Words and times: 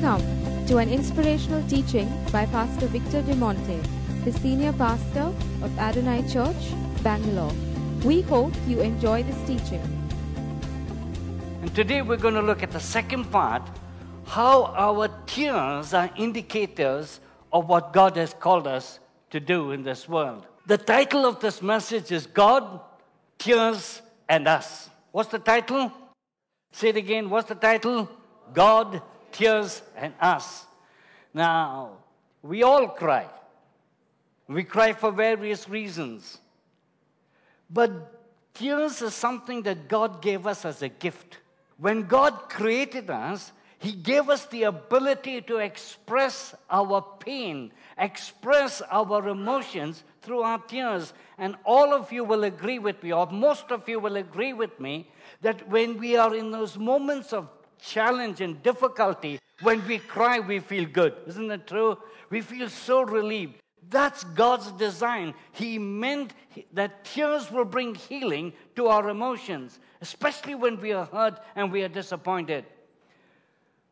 Welcome 0.00 0.66
to 0.66 0.78
an 0.78 0.90
inspirational 0.90 1.62
teaching 1.68 2.10
by 2.32 2.46
Pastor 2.46 2.88
Victor 2.88 3.22
De 3.22 3.36
Monte, 3.36 3.80
the 4.24 4.32
senior 4.32 4.72
pastor 4.72 5.32
of 5.62 5.78
Adonai 5.78 6.28
Church, 6.28 6.56
Bangalore. 7.04 7.52
We 8.04 8.22
hope 8.22 8.52
you 8.66 8.80
enjoy 8.80 9.22
this 9.22 9.36
teaching. 9.46 9.80
And 11.62 11.72
today 11.76 12.02
we're 12.02 12.16
going 12.16 12.34
to 12.34 12.42
look 12.42 12.64
at 12.64 12.72
the 12.72 12.80
second 12.80 13.30
part 13.30 13.62
how 14.26 14.64
our 14.74 15.08
tears 15.26 15.94
are 15.94 16.10
indicators 16.16 17.20
of 17.52 17.68
what 17.68 17.92
God 17.92 18.16
has 18.16 18.34
called 18.34 18.66
us 18.66 18.98
to 19.30 19.38
do 19.38 19.70
in 19.70 19.84
this 19.84 20.08
world. 20.08 20.44
The 20.66 20.78
title 20.78 21.24
of 21.24 21.38
this 21.38 21.62
message 21.62 22.10
is 22.10 22.26
God, 22.26 22.80
Tears, 23.38 24.02
and 24.28 24.48
Us. 24.48 24.90
What's 25.12 25.30
the 25.30 25.38
title? 25.38 25.92
Say 26.72 26.88
it 26.88 26.96
again. 26.96 27.30
What's 27.30 27.48
the 27.48 27.54
title? 27.54 28.10
God, 28.52 29.00
Tears, 29.34 29.82
and 29.96 30.14
Us. 30.20 30.64
Now, 31.34 31.98
we 32.40 32.62
all 32.62 32.86
cry. 32.88 33.26
We 34.46 34.62
cry 34.62 34.92
for 34.92 35.10
various 35.10 35.68
reasons. 35.68 36.38
But 37.68 37.90
tears 38.54 39.02
is 39.02 39.12
something 39.12 39.62
that 39.62 39.88
God 39.88 40.22
gave 40.22 40.46
us 40.46 40.64
as 40.64 40.82
a 40.82 40.88
gift. 40.88 41.38
When 41.78 42.02
God 42.02 42.48
created 42.48 43.10
us, 43.10 43.50
He 43.78 43.90
gave 43.90 44.28
us 44.28 44.46
the 44.46 44.64
ability 44.64 45.40
to 45.42 45.56
express 45.56 46.54
our 46.70 47.04
pain, 47.18 47.72
express 47.98 48.82
our 48.82 49.28
emotions 49.28 50.04
through 50.22 50.42
our 50.42 50.60
tears. 50.60 51.12
And 51.38 51.56
all 51.64 51.92
of 51.92 52.12
you 52.12 52.22
will 52.22 52.44
agree 52.44 52.78
with 52.78 53.02
me, 53.02 53.12
or 53.12 53.26
most 53.26 53.72
of 53.72 53.88
you 53.88 53.98
will 53.98 54.14
agree 54.14 54.52
with 54.52 54.78
me, 54.78 55.10
that 55.40 55.68
when 55.68 55.98
we 55.98 56.16
are 56.16 56.36
in 56.36 56.52
those 56.52 56.78
moments 56.78 57.32
of 57.32 57.48
challenge 57.84 58.40
and 58.40 58.62
difficulty, 58.62 59.38
when 59.62 59.86
we 59.86 59.98
cry, 59.98 60.40
we 60.40 60.58
feel 60.60 60.84
good. 60.86 61.14
Isn't 61.26 61.48
that 61.48 61.66
true? 61.66 61.98
We 62.30 62.40
feel 62.40 62.68
so 62.68 63.02
relieved. 63.02 63.60
That's 63.90 64.24
God's 64.24 64.72
design. 64.72 65.34
He 65.52 65.78
meant 65.78 66.32
that 66.72 67.04
tears 67.04 67.50
will 67.50 67.66
bring 67.66 67.94
healing 67.94 68.52
to 68.76 68.88
our 68.88 69.10
emotions, 69.10 69.78
especially 70.00 70.54
when 70.54 70.80
we 70.80 70.92
are 70.92 71.04
hurt 71.04 71.38
and 71.54 71.70
we 71.70 71.82
are 71.82 71.88
disappointed. 71.88 72.64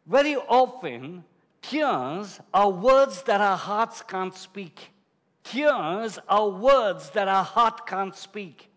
Very 0.07 0.37
often, 0.37 1.25
tears 1.61 2.41
are 2.53 2.71
words 2.71 3.23
that 3.25 3.41
our 3.41 3.57
hearts 3.57 4.03
can't 4.03 4.35
speak. 4.35 4.91
Tears 5.45 6.19
are 6.29 6.49
words 6.49 7.11
that 7.11 7.29
our 7.29 7.45
heart 7.45 7.87
can't 7.87 8.17
speak. 8.17 8.72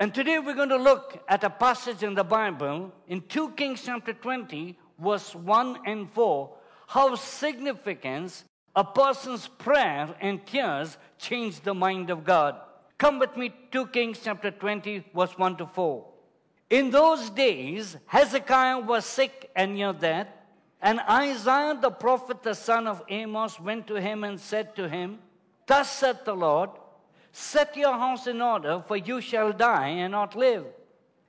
And 0.00 0.14
today 0.14 0.38
we're 0.38 0.54
going 0.54 0.68
to 0.68 0.76
look 0.76 1.24
at 1.28 1.42
a 1.42 1.50
passage 1.50 2.04
in 2.04 2.14
the 2.14 2.22
Bible 2.22 2.92
in 3.08 3.20
2 3.22 3.50
Kings 3.50 3.82
chapter 3.84 4.12
20, 4.12 4.78
verse 4.96 5.34
1 5.34 5.78
and 5.86 6.08
4, 6.12 6.54
how 6.86 7.16
significance 7.16 8.44
a 8.76 8.84
person's 8.84 9.48
prayer 9.48 10.14
and 10.20 10.46
tears 10.46 10.98
change 11.18 11.60
the 11.62 11.74
mind 11.74 12.10
of 12.10 12.24
God. 12.24 12.54
Come 12.96 13.18
with 13.18 13.36
me, 13.36 13.52
2 13.72 13.88
Kings 13.88 14.20
chapter 14.22 14.52
20, 14.52 15.04
verse 15.12 15.36
1 15.36 15.56
to 15.56 15.66
4. 15.66 16.06
In 16.70 16.90
those 16.90 17.28
days, 17.30 17.96
Hezekiah 18.06 18.78
was 18.78 19.04
sick 19.04 19.50
and 19.56 19.74
near 19.74 19.92
death, 19.92 20.28
and 20.80 21.00
Isaiah 21.10 21.76
the 21.80 21.90
prophet, 21.90 22.44
the 22.44 22.54
son 22.54 22.86
of 22.86 23.02
Amos, 23.08 23.58
went 23.58 23.88
to 23.88 24.00
him 24.00 24.22
and 24.22 24.38
said 24.38 24.76
to 24.76 24.88
him, 24.88 25.18
Thus 25.66 25.90
saith 25.90 26.24
the 26.24 26.36
Lord, 26.36 26.70
Set 27.38 27.76
your 27.76 27.92
house 27.92 28.26
in 28.26 28.42
order, 28.42 28.82
for 28.84 28.96
you 28.96 29.20
shall 29.20 29.52
die 29.52 29.90
and 29.90 30.10
not 30.10 30.34
live. 30.34 30.64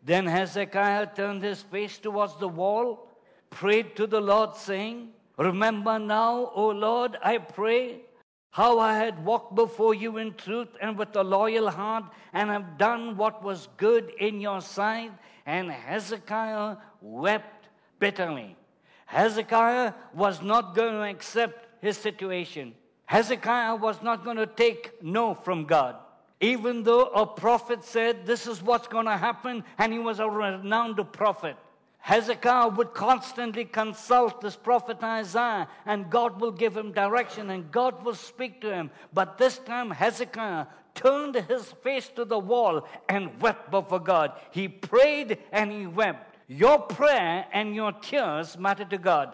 Then 0.04 0.26
Hezekiah 0.26 1.10
turned 1.16 1.44
his 1.44 1.62
face 1.62 2.00
towards 2.00 2.36
the 2.38 2.48
wall, 2.48 3.08
prayed 3.52 3.96
to 3.96 4.08
the 4.08 4.20
Lord, 4.20 4.56
saying, 4.56 5.10
Remember 5.38 6.00
now, 6.00 6.52
O 6.56 6.70
Lord, 6.70 7.16
I 7.24 7.38
pray, 7.38 8.02
how 8.50 8.80
I 8.80 8.96
had 8.96 9.24
walked 9.24 9.54
before 9.54 9.94
you 9.94 10.18
in 10.18 10.34
truth 10.34 10.70
and 10.82 10.98
with 10.98 11.16
a 11.16 11.24
loyal 11.24 11.70
heart, 11.70 12.06
and 12.34 12.50
have 12.50 12.80
done 12.80 13.16
what 13.16 13.44
was 13.44 13.68
good 13.78 14.12
in 14.20 14.42
your 14.42 14.62
sight. 14.62 15.12
And 15.46 15.72
Hezekiah 15.72 16.78
wept 17.02 17.70
bitterly. 18.00 18.58
Hezekiah 19.06 19.94
was 20.16 20.42
not 20.42 20.74
going 20.74 20.94
to 20.94 21.04
accept 21.04 21.68
his 21.84 21.98
situation. 21.98 22.74
Hezekiah 23.10 23.74
was 23.74 24.04
not 24.04 24.24
going 24.24 24.38
to 24.38 24.46
take 24.46 25.02
no 25.02 25.34
from 25.34 25.66
God. 25.66 25.96
Even 26.42 26.84
though 26.84 27.06
a 27.06 27.26
prophet 27.26 27.84
said, 27.84 28.28
This 28.28 28.46
is 28.46 28.62
what's 28.62 28.88
going 28.88 29.08
to 29.08 29.18
happen, 29.18 29.64
and 29.80 29.92
he 29.92 29.98
was 29.98 30.20
a 30.20 30.30
renowned 30.30 31.02
prophet. 31.12 31.56
Hezekiah 31.98 32.68
would 32.68 32.94
constantly 32.94 33.66
consult 33.66 34.42
this 34.42 34.56
prophet 34.56 35.02
Isaiah, 35.02 35.68
and 35.88 36.12
God 36.12 36.40
will 36.40 36.52
give 36.52 36.78
him 36.78 36.92
direction, 36.92 37.50
and 37.50 37.72
God 37.72 38.06
will 38.06 38.14
speak 38.14 38.62
to 38.62 38.72
him. 38.72 38.92
But 39.12 39.40
this 39.40 39.58
time, 39.58 39.90
Hezekiah 39.90 40.68
turned 40.94 41.34
his 41.34 41.66
face 41.82 42.10
to 42.10 42.26
the 42.26 42.38
wall 42.38 42.88
and 43.10 43.42
wept 43.42 43.72
before 43.72 44.02
God. 44.02 44.34
He 44.52 44.68
prayed 44.68 45.40
and 45.52 45.72
he 45.72 45.88
wept. 45.88 46.38
Your 46.48 46.78
prayer 46.78 47.48
and 47.52 47.74
your 47.74 47.92
tears 47.92 48.56
matter 48.56 48.86
to 48.86 49.00
God. 49.00 49.34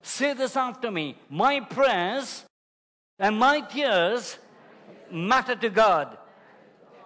Say 0.00 0.32
this 0.32 0.56
after 0.56 0.90
me 0.90 1.18
My 1.28 1.60
prayers 1.60 2.46
and 3.18 3.38
my 3.38 3.60
tears 3.60 4.38
matter 5.10 5.54
to 5.56 5.70
God. 5.70 6.18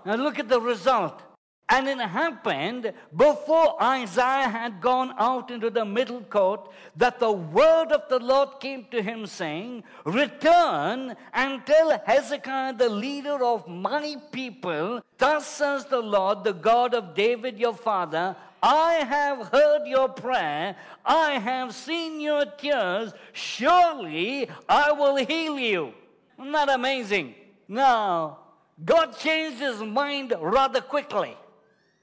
Now 0.05 0.17
look 0.17 0.39
at 0.39 0.49
the 0.49 0.61
result. 0.61 1.23
And 1.71 1.87
it 1.87 1.99
happened 1.99 2.95
before 3.15 3.83
Isaiah 3.83 4.49
had 4.49 4.81
gone 4.81 5.15
out 5.19 5.51
into 5.51 5.69
the 5.69 5.85
middle 5.85 6.23
court 6.23 6.71
that 6.97 7.19
the 7.19 7.31
word 7.31 7.93
of 7.93 8.09
the 8.09 8.19
Lord 8.19 8.59
came 8.59 8.87
to 8.91 9.03
him, 9.03 9.27
saying, 9.27 9.85
Return 10.07 11.15
and 11.35 11.67
tell 11.67 12.01
Hezekiah, 12.07 12.73
the 12.73 12.89
leader 12.89 13.45
of 13.45 13.69
my 13.69 14.17
people, 14.33 15.03
Thus 15.19 15.47
says 15.47 15.85
the 15.85 16.01
Lord, 16.01 16.43
the 16.43 16.55
God 16.55 16.95
of 16.95 17.15
David 17.15 17.59
your 17.59 17.75
father, 17.75 18.35
I 18.63 18.95
have 18.95 19.49
heard 19.49 19.87
your 19.87 20.09
prayer, 20.09 20.77
I 21.05 21.33
have 21.33 21.75
seen 21.75 22.21
your 22.21 22.45
tears, 22.45 23.13
surely 23.33 24.49
I 24.69 24.93
will 24.93 25.17
heal 25.17 25.59
you. 25.59 25.93
Isn't 26.39 26.53
that 26.53 26.69
amazing? 26.69 27.35
Now, 27.69 28.39
God 28.85 29.17
changed 29.19 29.59
his 29.59 29.81
mind 29.81 30.35
rather 30.41 30.81
quickly. 30.81 31.37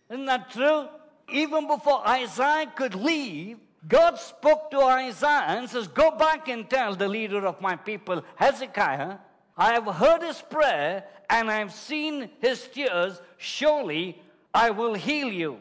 Isn't 0.10 0.26
that 0.26 0.52
true? 0.52 0.88
Even 1.32 1.68
before 1.68 2.08
Isaiah 2.08 2.72
could 2.76 2.96
leave, 2.96 3.58
God 3.88 4.18
spoke 4.18 4.72
to 4.72 4.82
Isaiah 4.82 5.46
and 5.48 5.70
says, 5.70 5.88
Go 5.88 6.12
back 6.12 6.48
and 6.48 6.70
tell 6.70 6.96
the 6.96 7.08
leader 7.08 7.46
of 7.46 7.62
my 7.62 7.76
people, 7.76 8.24
Hezekiah, 8.36 9.18
I 9.58 9.74
have 9.74 9.86
heard 9.86 10.22
his 10.22 10.42
prayer 10.42 11.06
and 11.30 11.50
I 11.50 11.60
have 11.60 11.74
seen 11.74 12.30
his 12.40 12.68
tears. 12.68 13.22
Surely 13.38 14.22
I 14.54 14.72
will 14.72 14.94
heal 14.94 15.30
you. 15.30 15.60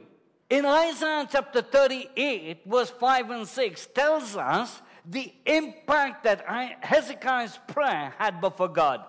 In 0.50 0.66
Isaiah 0.66 1.26
chapter 1.30 1.62
38, 1.62 2.62
verse 2.66 2.90
5 2.90 3.30
and 3.30 3.48
6, 3.48 3.86
tells 3.94 4.36
us 4.36 4.82
the 5.06 5.32
impact 5.46 6.24
that 6.24 6.44
Hezekiah's 6.80 7.58
prayer 7.68 8.12
had 8.18 8.40
before 8.40 8.68
God. 8.68 9.04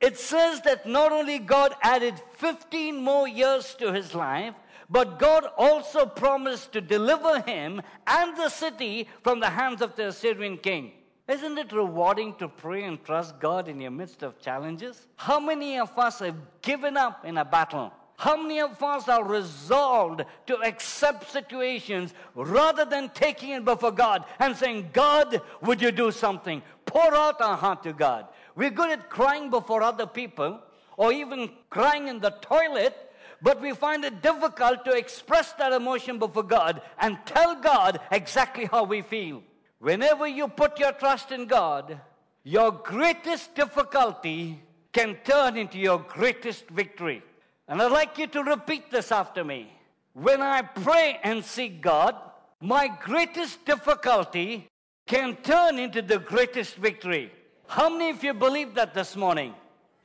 It 0.00 0.16
says 0.16 0.60
that 0.62 0.86
not 0.86 1.10
only 1.10 1.40
God 1.40 1.74
added 1.82 2.14
15 2.34 2.96
more 2.96 3.26
years 3.26 3.74
to 3.80 3.92
his 3.92 4.14
life, 4.14 4.54
but 4.88 5.18
God 5.18 5.46
also 5.58 6.06
promised 6.06 6.72
to 6.72 6.80
deliver 6.80 7.40
him 7.40 7.82
and 8.06 8.36
the 8.36 8.48
city 8.48 9.08
from 9.22 9.40
the 9.40 9.50
hands 9.50 9.82
of 9.82 9.96
the 9.96 10.08
Assyrian 10.08 10.56
king. 10.58 10.92
Isn't 11.26 11.58
it 11.58 11.72
rewarding 11.72 12.36
to 12.36 12.48
pray 12.48 12.84
and 12.84 13.04
trust 13.04 13.38
God 13.38 13.68
in 13.68 13.80
your 13.80 13.90
midst 13.90 14.22
of 14.22 14.40
challenges? 14.40 15.08
How 15.16 15.40
many 15.40 15.78
of 15.78 15.98
us 15.98 16.20
have 16.20 16.36
given 16.62 16.96
up 16.96 17.24
in 17.24 17.36
a 17.36 17.44
battle? 17.44 17.92
How 18.18 18.36
many 18.36 18.60
of 18.60 18.82
us 18.82 19.08
are 19.08 19.22
resolved 19.22 20.24
to 20.48 20.56
accept 20.62 21.30
situations 21.30 22.12
rather 22.34 22.84
than 22.84 23.10
taking 23.10 23.50
it 23.50 23.64
before 23.64 23.92
God 23.92 24.24
and 24.40 24.56
saying, 24.56 24.90
God, 24.92 25.40
would 25.62 25.80
you 25.80 25.92
do 25.92 26.10
something? 26.10 26.60
Pour 26.84 27.14
out 27.14 27.40
our 27.40 27.56
heart 27.56 27.84
to 27.84 27.92
God. 27.92 28.26
We're 28.56 28.70
good 28.70 28.90
at 28.90 29.08
crying 29.08 29.50
before 29.50 29.84
other 29.84 30.04
people 30.04 30.58
or 30.96 31.12
even 31.12 31.50
crying 31.70 32.08
in 32.08 32.18
the 32.18 32.30
toilet, 32.30 32.96
but 33.40 33.60
we 33.60 33.72
find 33.72 34.04
it 34.04 34.20
difficult 34.20 34.84
to 34.86 34.96
express 34.96 35.52
that 35.52 35.72
emotion 35.72 36.18
before 36.18 36.42
God 36.42 36.82
and 36.98 37.18
tell 37.24 37.54
God 37.54 38.00
exactly 38.10 38.64
how 38.64 38.82
we 38.82 39.00
feel. 39.00 39.44
Whenever 39.78 40.26
you 40.26 40.48
put 40.48 40.80
your 40.80 40.90
trust 40.90 41.30
in 41.30 41.46
God, 41.46 42.00
your 42.42 42.72
greatest 42.72 43.54
difficulty 43.54 44.60
can 44.92 45.16
turn 45.22 45.56
into 45.56 45.78
your 45.78 46.00
greatest 46.00 46.68
victory. 46.70 47.22
And 47.68 47.82
I'd 47.82 47.92
like 47.92 48.16
you 48.16 48.26
to 48.28 48.42
repeat 48.42 48.90
this 48.90 49.12
after 49.12 49.44
me. 49.44 49.72
When 50.14 50.40
I 50.40 50.62
pray 50.62 51.20
and 51.22 51.44
seek 51.44 51.82
God, 51.82 52.16
my 52.60 52.88
greatest 52.88 53.64
difficulty 53.64 54.68
can 55.06 55.36
turn 55.36 55.78
into 55.78 56.02
the 56.02 56.18
greatest 56.18 56.76
victory. 56.76 57.30
How 57.66 57.90
many 57.90 58.10
of 58.10 58.24
you 58.24 58.32
believe 58.34 58.74
that 58.74 58.94
this 58.94 59.14
morning? 59.14 59.54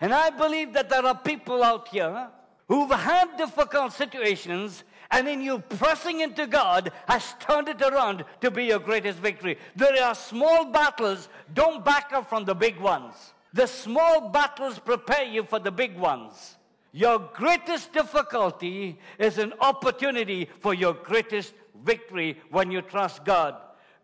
And 0.01 0.13
I 0.13 0.29
believe 0.29 0.73
that 0.73 0.89
there 0.89 1.05
are 1.05 1.15
people 1.15 1.63
out 1.63 1.87
here 1.87 2.27
who've 2.67 2.91
had 2.91 3.37
difficult 3.37 3.93
situations 3.93 4.83
and 5.11 5.27
in 5.27 5.41
you 5.41 5.59
pressing 5.59 6.21
into 6.21 6.47
God 6.47 6.91
has 7.07 7.35
turned 7.39 7.69
it 7.69 7.81
around 7.81 8.25
to 8.41 8.51
be 8.51 8.65
your 8.65 8.79
greatest 8.79 9.19
victory. 9.19 9.57
There 9.75 10.03
are 10.03 10.15
small 10.15 10.65
battles, 10.65 11.29
don't 11.53 11.85
back 11.85 12.11
up 12.11 12.27
from 12.27 12.45
the 12.45 12.55
big 12.55 12.79
ones. 12.79 13.33
The 13.53 13.67
small 13.67 14.29
battles 14.29 14.79
prepare 14.79 15.23
you 15.23 15.43
for 15.43 15.59
the 15.59 15.71
big 15.71 15.97
ones. 15.97 16.57
Your 16.93 17.17
greatest 17.33 17.91
difficulty 17.91 18.99
is 19.17 19.39
an 19.39 19.53
opportunity 19.59 20.47
for 20.59 20.75
your 20.75 20.93
greatest 20.93 21.53
victory 21.83 22.37
when 22.51 22.71
you 22.71 22.83
trust 22.83 23.25
God. 23.25 23.55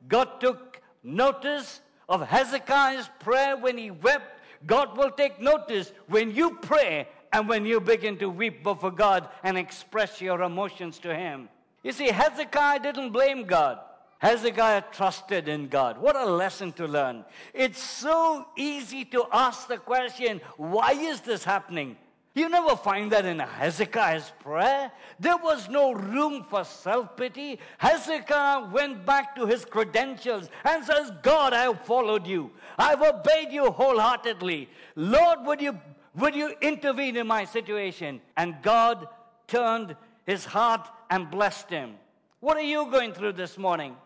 God 0.08 0.42
took 0.42 0.82
notice 1.04 1.82
of 2.10 2.28
Hezekiah's 2.28 3.08
prayer 3.20 3.56
when 3.56 3.78
he 3.78 3.92
wept. 3.92 4.42
God 4.66 4.98
will 4.98 5.12
take 5.12 5.40
notice 5.40 5.94
when 6.08 6.34
you 6.34 6.58
pray 6.64 7.08
and 7.32 7.48
when 7.48 7.64
you 7.64 7.80
begin 7.80 8.18
to 8.18 8.28
weep 8.28 8.64
before 8.64 8.92
God 8.92 9.30
and 9.44 9.56
express 9.56 10.20
your 10.20 10.42
emotions 10.42 10.98
to 11.00 11.16
Him. 11.16 11.48
You 11.84 11.92
see, 11.92 12.08
Hezekiah 12.08 12.80
didn't 12.80 13.12
blame 13.12 13.44
God. 13.44 13.80
Hezekiah 14.18 14.84
trusted 14.92 15.48
in 15.48 15.68
God. 15.68 15.98
What 15.98 16.16
a 16.16 16.26
lesson 16.26 16.74
to 16.74 16.88
learn. 16.88 17.24
It's 17.54 17.82
so 17.82 18.48
easy 18.58 19.06
to 19.06 19.26
ask 19.32 19.68
the 19.68 19.78
question, 19.78 20.42
why 20.58 20.92
is 20.92 21.22
this 21.22 21.44
happening? 21.44 21.96
You 22.40 22.48
never 22.48 22.78
find 22.78 23.12
that 23.12 23.26
in 23.26 23.40
Hezekiah's 23.40 24.32
prayer. 24.40 24.94
There 25.20 25.36
was 25.36 25.68
no 25.68 25.92
room 25.92 26.46
for 26.50 26.64
self 26.64 27.18
pity. 27.18 27.60
Hezekiah 27.78 28.70
went 28.72 29.06
back 29.06 29.36
to 29.36 29.46
his 29.46 29.66
credentials 29.66 30.50
and 30.64 30.86
says, 30.86 31.12
God, 31.22 31.52
I 31.52 31.64
have 31.64 31.82
followed 31.86 32.26
you. 32.26 32.52
I've 32.78 33.02
obeyed 33.02 33.52
you 33.52 33.70
wholeheartedly. 33.70 34.70
Lord, 34.96 35.40
would 35.48 35.62
you 35.62 35.78
would 36.16 36.34
you 36.34 36.54
intervene 36.62 37.18
in 37.18 37.28
my 37.28 37.44
situation? 37.44 38.22
And 38.38 38.56
God 38.62 39.10
turned 39.48 39.98
his 40.26 40.46
heart 40.46 40.88
and 41.10 41.30
blessed 41.30 41.70
him. 41.70 41.96
What 42.40 42.56
are 42.56 42.70
you 42.76 42.90
going 42.90 43.12
through 43.12 43.34
this 43.34 43.58
morning? 43.58 43.98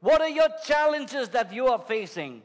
What 0.00 0.22
are 0.22 0.30
your 0.30 0.48
challenges 0.64 1.28
that 1.28 1.52
you 1.52 1.66
are 1.66 1.78
facing? 1.78 2.40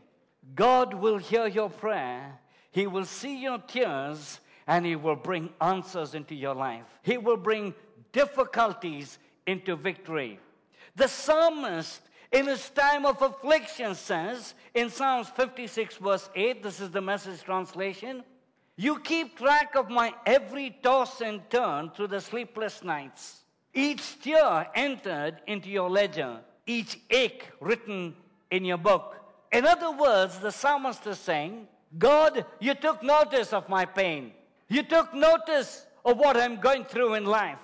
God 0.56 0.94
will 0.94 1.18
hear 1.18 1.48
your 1.48 1.70
prayer. 1.70 2.38
He 2.72 2.86
will 2.86 3.06
see 3.06 3.42
your 3.42 3.60
tears 3.60 4.42
and 4.68 4.86
He 4.86 4.96
will 4.96 5.16
bring 5.16 5.50
answers 5.62 6.14
into 6.14 6.36
your 6.36 6.54
life. 6.54 6.86
He 7.02 7.18
will 7.18 7.38
bring 7.38 7.74
difficulties 8.12 9.18
into 9.46 9.76
victory. 9.76 10.40
The 10.96 11.08
psalmist, 11.08 12.02
in 12.32 12.48
his 12.48 12.70
time 12.72 13.06
of 13.06 13.22
affliction, 13.22 13.96
says 13.96 14.56
in 14.74 14.90
Psalms 14.90 15.30
56, 15.30 15.98
verse 15.98 16.30
8, 16.36 16.64
this 16.64 16.80
is 16.82 16.92
the 16.92 17.02
message 17.02 17.44
translation. 17.44 18.24
You 18.76 19.00
keep 19.00 19.38
track 19.38 19.76
of 19.76 19.90
my 19.90 20.14
every 20.26 20.78
toss 20.84 21.22
and 21.22 21.48
turn 21.50 21.92
through 21.92 22.08
the 22.08 22.22
sleepless 22.22 22.84
nights. 22.84 23.42
Each 23.74 24.20
tear 24.22 24.68
entered 24.76 25.38
into 25.48 25.70
your 25.70 25.90
ledger, 25.90 26.40
each 26.66 27.00
ache 27.10 27.46
written 27.60 28.16
in 28.52 28.66
your 28.66 28.78
book. 28.78 29.16
In 29.52 29.66
other 29.66 29.92
words, 29.92 30.40
the 30.40 30.52
psalmist 30.52 31.06
is 31.08 31.20
saying, 31.20 31.68
God, 31.98 32.46
you 32.60 32.74
took 32.74 33.02
notice 33.04 33.54
of 33.54 33.70
my 33.70 33.86
pain. 33.86 34.34
You 34.70 34.84
took 34.84 35.14
notice 35.14 35.86
of 36.04 36.18
what 36.18 36.38
I'm 36.38 36.60
going 36.60 36.86
through 36.86 37.16
in 37.16 37.26
life. 37.26 37.60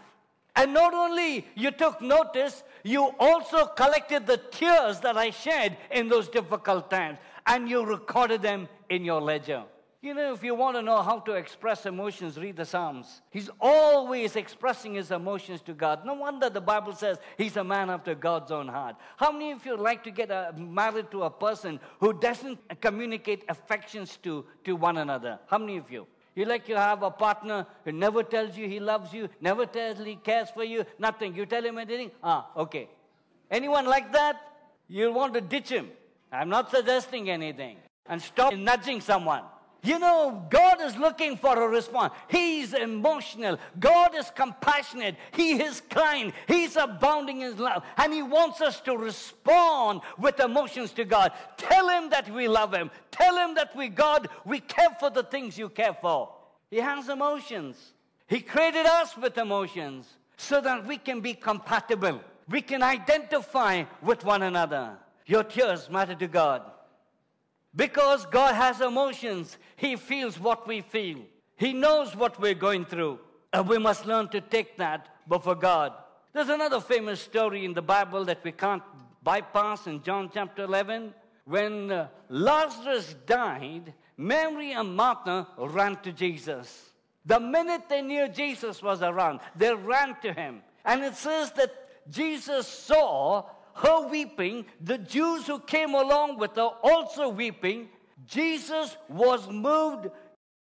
And 0.56 0.74
not 0.74 0.94
only 0.94 1.48
you 1.56 1.72
took 1.72 2.02
notice, 2.02 2.64
you 2.84 3.12
also 3.20 3.66
collected 3.66 4.28
the 4.28 4.38
tears 4.38 5.00
that 5.00 5.18
I 5.18 5.32
shed 5.32 5.78
in 5.92 6.08
those 6.08 6.30
difficult 6.30 6.92
times 6.92 7.18
and 7.48 7.68
you 7.68 7.84
recorded 7.84 8.42
them 8.42 8.68
in 8.90 9.04
your 9.04 9.22
ledger. 9.22 9.64
You 10.02 10.14
know, 10.14 10.34
if 10.34 10.44
you 10.44 10.54
want 10.54 10.76
to 10.76 10.82
know 10.82 11.02
how 11.02 11.20
to 11.20 11.32
express 11.32 11.86
emotions, 11.86 12.38
read 12.38 12.58
the 12.58 12.66
Psalms. 12.66 13.22
He's 13.32 13.50
always 13.62 14.36
expressing 14.36 14.96
his 14.96 15.12
emotions 15.12 15.62
to 15.62 15.74
God. 15.74 16.06
No 16.06 16.14
wonder 16.14 16.50
the 16.50 16.60
Bible 16.60 16.94
says 16.94 17.20
he's 17.38 17.56
a 17.56 17.64
man 17.64 17.90
after 17.90 18.14
God's 18.14 18.52
own 18.52 18.68
heart. 18.68 18.98
How 19.16 19.32
many 19.32 19.52
of 19.52 19.66
you 19.66 19.78
like 19.78 20.04
to 20.04 20.12
get 20.12 20.60
married 20.60 21.10
to 21.12 21.24
a 21.24 21.30
person 21.30 21.80
who 22.02 22.12
doesn't 22.12 22.60
communicate 22.82 23.46
affections 23.48 24.20
to, 24.24 24.46
to 24.66 24.76
one 24.76 24.98
another? 24.98 25.40
How 25.48 25.58
many 25.58 25.78
of 25.78 25.90
you? 25.90 26.06
You 26.36 26.46
like 26.46 26.66
to 26.66 26.78
have 26.78 27.04
a 27.04 27.12
partner 27.12 27.68
who 27.86 27.92
never 27.92 28.24
tells 28.24 28.58
you 28.58 28.68
he 28.68 28.80
loves 28.80 29.14
you, 29.14 29.30
never 29.40 29.66
tells 29.66 30.00
he 30.00 30.16
cares 30.16 30.50
for 30.50 30.64
you, 30.64 30.86
nothing. 30.98 31.36
You 31.36 31.46
tell 31.46 31.64
him 31.64 31.78
anything? 31.78 32.12
Ah, 32.24 32.50
okay. 32.58 32.90
Anyone 33.52 33.86
like 33.86 34.12
that? 34.14 34.42
You'll 34.88 35.14
want 35.14 35.34
to 35.36 35.42
ditch 35.42 35.70
him. 35.70 35.90
I'm 36.32 36.50
not 36.50 36.72
suggesting 36.72 37.30
anything. 37.30 37.78
And 38.08 38.22
stop 38.22 38.54
nudging 38.54 39.02
someone. 39.02 39.44
You 39.84 40.00
know, 40.00 40.48
God 40.50 40.80
is 40.82 40.96
looking 40.96 41.36
for 41.36 41.62
a 41.62 41.68
response. 41.68 42.14
He's 42.30 42.74
emotional. 42.74 43.60
God 43.82 44.16
is 44.16 44.32
compassionate. 44.34 45.18
He 45.34 45.62
is 45.62 45.82
kind. 45.90 46.32
He's 46.48 46.78
abounding 46.78 47.42
in 47.42 47.58
love. 47.58 47.84
And 47.98 48.14
He 48.14 48.22
wants 48.22 48.62
us 48.62 48.80
to 48.82 48.96
respond 48.96 50.00
with 50.18 50.40
emotions 50.40 50.94
to 50.94 51.04
God. 51.04 51.34
Tell 51.58 51.90
Him 51.90 52.10
that 52.12 52.34
we 52.34 52.48
love 52.48 52.74
Him. 52.74 52.92
Tell 53.12 53.36
Him 53.36 53.56
that 53.56 53.76
we, 53.76 53.90
God, 53.90 54.30
we 54.46 54.62
care 54.62 54.96
for 55.02 55.10
the 55.10 55.24
things 55.24 55.58
you 55.58 55.68
care 55.68 55.96
for. 56.00 56.30
He 56.72 56.78
has 56.78 57.10
emotions. 57.10 57.92
He 58.28 58.40
created 58.40 58.86
us 58.86 59.18
with 59.18 59.38
emotions 59.38 60.08
so 60.38 60.62
that 60.62 60.88
we 60.88 60.98
can 60.98 61.20
be 61.20 61.34
compatible. 61.34 62.22
We 62.50 62.62
can 62.62 62.84
identify 62.84 63.84
with 64.02 64.24
one 64.24 64.44
another. 64.44 64.98
Your 65.26 65.44
tears 65.44 65.90
matter 65.90 66.16
to 66.16 66.28
God. 66.28 66.73
Because 67.76 68.26
God 68.28 68.56
has 68.56 68.82
emotions, 68.82 69.58
He 69.76 69.96
feels 69.96 70.40
what 70.40 70.68
we 70.68 70.82
feel. 70.82 71.20
He 71.58 71.74
knows 71.74 72.16
what 72.16 72.40
we're 72.40 72.54
going 72.54 72.86
through. 72.86 73.20
And 73.52 73.68
we 73.68 73.78
must 73.78 74.06
learn 74.06 74.30
to 74.30 74.42
take 74.42 74.78
that 74.78 75.08
before 75.28 75.56
God. 75.56 75.94
There's 76.34 76.50
another 76.50 76.80
famous 76.80 77.22
story 77.22 77.66
in 77.66 77.74
the 77.74 77.82
Bible 77.82 78.26
that 78.26 78.44
we 78.44 78.52
can't 78.52 78.84
bypass 79.22 79.88
in 79.88 80.02
John 80.02 80.30
chapter 80.34 80.64
11. 80.64 81.14
When 81.46 81.92
uh, 81.92 82.08
Lazarus 82.30 83.16
died, 83.26 83.94
Mary 84.18 84.72
and 84.74 84.96
Martha 84.96 85.48
ran 85.58 85.98
to 86.02 86.12
Jesus. 86.12 86.90
The 87.26 87.40
minute 87.40 87.84
they 87.88 88.02
knew 88.02 88.28
Jesus 88.28 88.82
was 88.82 89.02
around, 89.02 89.40
they 89.56 89.74
ran 89.74 90.16
to 90.22 90.34
him. 90.34 90.62
And 90.84 91.04
it 91.04 91.16
says 91.16 91.52
that 91.54 91.72
Jesus 92.10 92.68
saw 92.68 93.46
her 93.76 94.08
weeping, 94.08 94.66
the 94.82 94.98
Jews 94.98 95.48
who 95.48 95.60
came 95.60 95.94
along 95.94 96.38
with 96.38 96.56
her 96.56 96.70
also 96.84 97.30
weeping, 97.30 97.90
Jesus 98.26 98.98
was 99.10 99.50
moved 99.50 100.10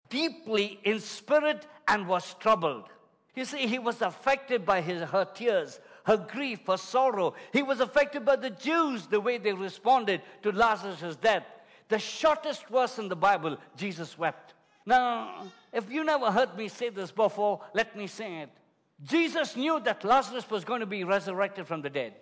deeply 0.08 0.80
in 0.84 1.00
spirit 1.00 1.66
and 1.88 2.06
was 2.06 2.34
troubled. 2.34 2.88
You 3.34 3.44
see, 3.44 3.66
he 3.66 3.78
was 3.78 4.02
affected 4.02 4.64
by 4.64 4.80
his, 4.80 5.02
her 5.02 5.24
tears, 5.24 5.78
her 6.04 6.16
grief, 6.16 6.60
her 6.66 6.76
sorrow. 6.76 7.34
He 7.52 7.62
was 7.62 7.80
affected 7.80 8.24
by 8.24 8.36
the 8.36 8.50
Jews, 8.50 9.06
the 9.06 9.20
way 9.20 9.38
they 9.38 9.52
responded 9.52 10.22
to 10.42 10.52
Lazarus' 10.52 11.16
death. 11.16 11.44
The 11.88 11.98
shortest 11.98 12.66
verse 12.68 12.98
in 12.98 13.08
the 13.08 13.16
Bible, 13.16 13.58
Jesus 13.76 14.18
wept. 14.18 14.54
Now, 14.86 15.44
if 15.72 15.90
you 15.90 16.04
never 16.04 16.30
heard 16.30 16.56
me 16.56 16.68
say 16.68 16.88
this 16.88 17.10
before, 17.10 17.60
let 17.74 17.96
me 17.96 18.06
say 18.06 18.42
it. 18.42 18.50
Jesus 19.02 19.56
knew 19.56 19.80
that 19.80 20.04
Lazarus 20.04 20.48
was 20.48 20.64
going 20.64 20.80
to 20.80 20.86
be 20.86 21.04
resurrected 21.04 21.66
from 21.66 21.82
the 21.82 21.90
dead. 21.90 22.14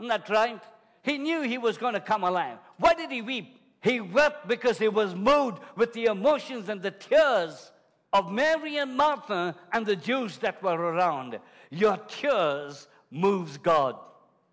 Isn't 0.00 0.08
that 0.08 0.30
right? 0.30 0.62
He 1.02 1.18
knew 1.18 1.42
he 1.42 1.58
was 1.58 1.76
going 1.76 1.92
to 1.92 2.00
come 2.00 2.24
alive. 2.24 2.56
Why 2.78 2.94
did 2.94 3.10
he 3.10 3.20
weep? 3.20 3.60
He 3.82 4.00
wept 4.00 4.48
because 4.48 4.78
he 4.78 4.88
was 4.88 5.14
moved 5.14 5.60
with 5.76 5.92
the 5.92 6.06
emotions 6.06 6.70
and 6.70 6.80
the 6.80 6.90
tears 6.90 7.70
of 8.10 8.32
Mary 8.32 8.78
and 8.78 8.96
Martha 8.96 9.54
and 9.74 9.84
the 9.84 9.96
Jews 9.96 10.38
that 10.38 10.62
were 10.62 10.78
around. 10.78 11.38
Your 11.68 11.98
tears 12.08 12.88
moves 13.10 13.58
God. 13.58 13.96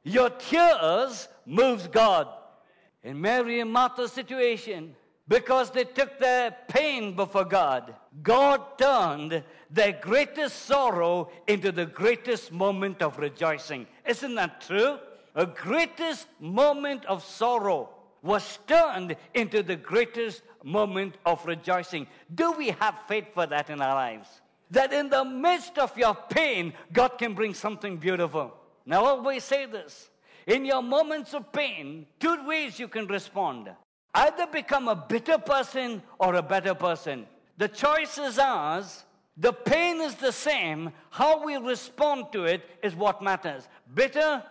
Your 0.03 0.29
tears 0.31 1.29
moves 1.45 1.87
God. 1.87 2.27
In 3.01 3.21
Mary 3.21 3.61
and 3.61 3.71
Martha's 3.71 4.11
situation, 4.11 4.97
because 5.29 5.71
they 5.71 5.85
took 5.85 6.19
their 6.19 6.55
pain 6.67 7.15
before 7.15 7.45
God, 7.45 7.95
God 8.21 8.77
turned 8.77 9.43
their 9.71 9.93
greatest 9.93 10.65
sorrow 10.65 11.29
into 11.47 11.71
the 11.71 11.85
greatest 11.85 12.51
moment 12.51 13.01
of 13.01 13.17
rejoicing. 13.17 13.87
Isn't 14.05 14.35
that 14.35 14.59
true? 14.59 14.99
A 15.37 15.45
greatest 15.45 16.27
moment 16.39 17.05
of 17.05 17.23
sorrow 17.23 17.89
was 18.23 18.59
turned 18.67 19.15
into 19.35 19.61
the 19.61 19.75
greatest 19.75 20.41
moment 20.63 21.15
of 21.25 21.45
rejoicing. 21.45 22.07
Do 22.33 22.51
we 22.53 22.69
have 22.71 22.99
faith 23.07 23.27
for 23.33 23.45
that 23.45 23.69
in 23.69 23.79
our 23.79 23.93
lives? 23.93 24.27
That 24.71 24.91
in 24.91 25.09
the 25.09 25.23
midst 25.23 25.77
of 25.77 25.95
your 25.95 26.15
pain, 26.15 26.73
God 26.91 27.19
can 27.19 27.35
bring 27.35 27.53
something 27.53 27.97
beautiful. 27.97 28.51
Now, 28.85 29.05
I 29.05 29.09
always 29.09 29.43
say 29.43 29.67
this 29.67 30.09
in 30.47 30.65
your 30.65 30.81
moments 30.81 31.35
of 31.35 31.51
pain, 31.53 32.07
two 32.19 32.45
ways 32.45 32.79
you 32.79 32.87
can 32.87 33.05
respond 33.07 33.69
either 34.15 34.47
become 34.47 34.87
a 34.87 34.95
bitter 34.95 35.37
person 35.37 36.01
or 36.17 36.35
a 36.35 36.41
better 36.41 36.73
person. 36.73 37.27
The 37.57 37.67
choice 37.67 38.17
is 38.17 38.39
ours. 38.39 39.05
The 39.37 39.53
pain 39.53 40.01
is 40.01 40.15
the 40.15 40.31
same. 40.31 40.91
How 41.11 41.45
we 41.45 41.57
respond 41.57 42.31
to 42.31 42.45
it 42.45 42.63
is 42.81 42.95
what 42.95 43.21
matters. 43.21 43.67
Bitter 43.93 44.41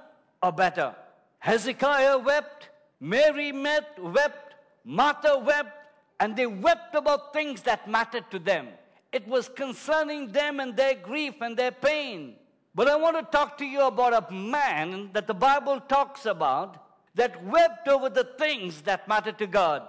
or 0.42 0.52
better. 0.52 0.94
Hezekiah 1.38 2.18
wept, 2.18 2.70
Mary 3.00 3.52
met, 3.52 3.98
wept, 4.02 4.54
Martha 4.84 5.38
wept, 5.38 5.76
and 6.20 6.34
they 6.36 6.46
wept 6.46 6.94
about 6.94 7.32
things 7.32 7.62
that 7.62 7.88
mattered 7.88 8.30
to 8.30 8.38
them. 8.38 8.68
It 9.12 9.26
was 9.28 9.48
concerning 9.48 10.32
them 10.32 10.60
and 10.60 10.76
their 10.76 10.94
grief 10.94 11.34
and 11.40 11.56
their 11.56 11.72
pain. 11.72 12.34
But 12.74 12.88
I 12.88 12.96
want 12.96 13.16
to 13.16 13.22
talk 13.22 13.56
to 13.58 13.64
you 13.64 13.82
about 13.82 14.12
a 14.12 14.32
man 14.32 15.10
that 15.12 15.26
the 15.26 15.34
Bible 15.34 15.80
talks 15.80 16.26
about 16.26 16.84
that 17.14 17.42
wept 17.44 17.88
over 17.88 18.10
the 18.10 18.28
things 18.38 18.82
that 18.82 19.08
matter 19.08 19.32
to 19.32 19.46
God. 19.46 19.82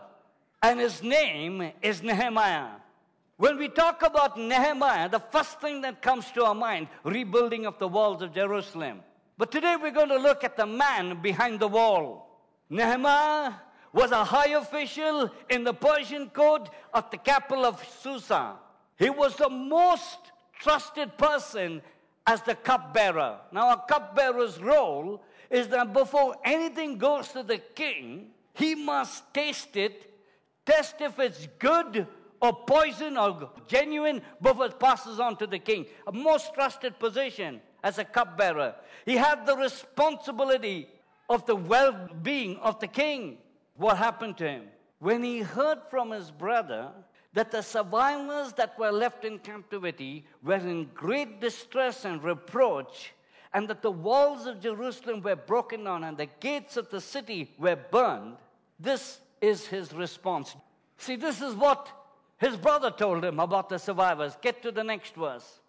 And 0.63 0.79
his 0.79 1.03
name 1.03 1.71
is 1.81 2.01
Nehemiah. 2.01 2.69
When 3.35 3.57
we 3.57 3.67
talk 3.67 4.01
about 4.01 4.39
Nehemiah, 4.39 5.09
the 5.09 5.19
first 5.19 5.59
thing 5.59 5.81
that 5.81 6.01
comes 6.01 6.31
to 6.31 6.45
our 6.45 6.55
mind, 6.55 6.87
rebuilding 7.03 7.65
of 7.65 7.77
the 7.77 7.87
walls 7.87 8.21
of 8.21 8.33
Jerusalem. 8.33 9.01
But 9.37 9.51
today 9.51 9.75
we're 9.79 9.91
going 9.91 10.09
to 10.09 10.17
look 10.17 10.43
at 10.43 10.57
the 10.57 10.65
man 10.65 11.21
behind 11.21 11.59
the 11.59 11.67
wall. 11.67 12.41
Nehemiah 12.69 13.53
was 13.93 14.11
a 14.11 14.23
high 14.23 14.49
official 14.49 15.29
in 15.49 15.63
the 15.63 15.73
Persian 15.73 16.29
court 16.29 16.69
at 16.93 17.11
the 17.11 17.17
capital 17.17 17.65
of 17.65 17.83
Susa. 18.01 18.55
He 18.97 19.09
was 19.09 19.35
the 19.35 19.49
most 19.49 20.17
trusted 20.59 21.17
person 21.17 21.81
as 22.25 22.41
the 22.41 22.55
cupbearer. 22.55 23.37
Now, 23.51 23.73
a 23.73 23.83
cupbearer's 23.87 24.59
role 24.59 25.23
is 25.51 25.67
that 25.69 25.93
before 25.93 26.35
anything 26.43 26.97
goes 26.97 27.29
to 27.29 27.43
the 27.43 27.59
king, 27.59 28.31
he 28.53 28.73
must 28.73 29.33
taste 29.33 29.77
it, 29.77 30.11
test 30.65 30.95
if 30.99 31.19
it's 31.19 31.47
good 31.59 32.07
or 32.41 32.53
poison 32.65 33.17
or 33.17 33.51
genuine 33.67 34.21
before 34.41 34.65
it 34.65 34.79
passes 34.79 35.19
on 35.19 35.37
to 35.37 35.47
the 35.47 35.59
king. 35.59 35.85
A 36.07 36.11
most 36.11 36.53
trusted 36.55 36.99
position 36.99 37.61
as 37.87 37.97
a 37.97 38.03
cupbearer. 38.03 38.75
He 39.05 39.15
had 39.15 39.45
the 39.45 39.55
responsibility 39.55 40.89
of 41.29 41.45
the 41.45 41.55
well 41.55 42.09
being 42.21 42.57
of 42.57 42.79
the 42.81 42.87
king. 42.87 43.37
What 43.77 43.97
happened 43.97 44.37
to 44.37 44.47
him? 44.47 44.63
When 44.99 45.23
he 45.23 45.39
heard 45.39 45.79
from 45.89 46.11
his 46.11 46.29
brother 46.29 46.89
that 47.33 47.51
the 47.51 47.61
survivors 47.61 48.51
that 48.53 48.77
were 48.77 48.91
left 48.91 49.23
in 49.23 49.39
captivity 49.39 50.25
were 50.43 50.55
in 50.55 50.89
great 50.93 51.39
distress 51.39 52.03
and 52.03 52.21
reproach, 52.21 53.13
and 53.53 53.69
that 53.69 53.81
the 53.81 53.91
walls 53.91 54.47
of 54.47 54.59
Jerusalem 54.59 55.21
were 55.21 55.35
broken 55.35 55.85
down 55.85 56.03
and 56.03 56.17
the 56.17 56.29
gates 56.41 56.75
of 56.75 56.89
the 56.89 56.99
city 56.99 57.53
were 57.57 57.77
burned, 57.77 58.35
this 58.79 59.21
is 59.39 59.65
his 59.65 59.93
response. 59.93 60.55
See, 60.97 61.15
this 61.15 61.41
is 61.41 61.55
what 61.55 61.89
his 62.37 62.57
brother 62.57 62.91
told 62.91 63.23
him 63.23 63.39
about 63.39 63.69
the 63.69 63.79
survivors. 63.79 64.37
Get 64.41 64.61
to 64.63 64.71
the 64.71 64.83
next 64.83 65.15
verse. 65.15 65.61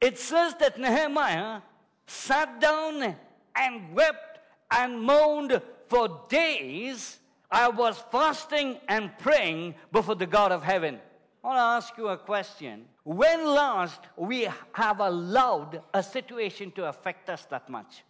It 0.00 0.18
says 0.18 0.54
that 0.60 0.78
Nehemiah 0.78 1.60
sat 2.06 2.60
down 2.60 3.16
and 3.56 3.94
wept 3.94 4.38
and 4.70 5.00
moaned 5.02 5.60
for 5.88 6.24
days. 6.28 7.18
I 7.50 7.68
was 7.68 8.02
fasting 8.12 8.78
and 8.88 9.16
praying 9.18 9.74
before 9.90 10.14
the 10.14 10.26
God 10.26 10.52
of 10.52 10.62
heaven. 10.62 11.00
I 11.42 11.46
want 11.46 11.58
to 11.58 11.62
ask 11.62 11.96
you 11.96 12.08
a 12.08 12.16
question. 12.16 12.84
When 13.04 13.46
last 13.46 14.00
we 14.16 14.48
have 14.72 15.00
allowed 15.00 15.82
a 15.94 16.02
situation 16.02 16.70
to 16.72 16.88
affect 16.88 17.30
us 17.30 17.46
that 17.46 17.68
much? 17.68 18.04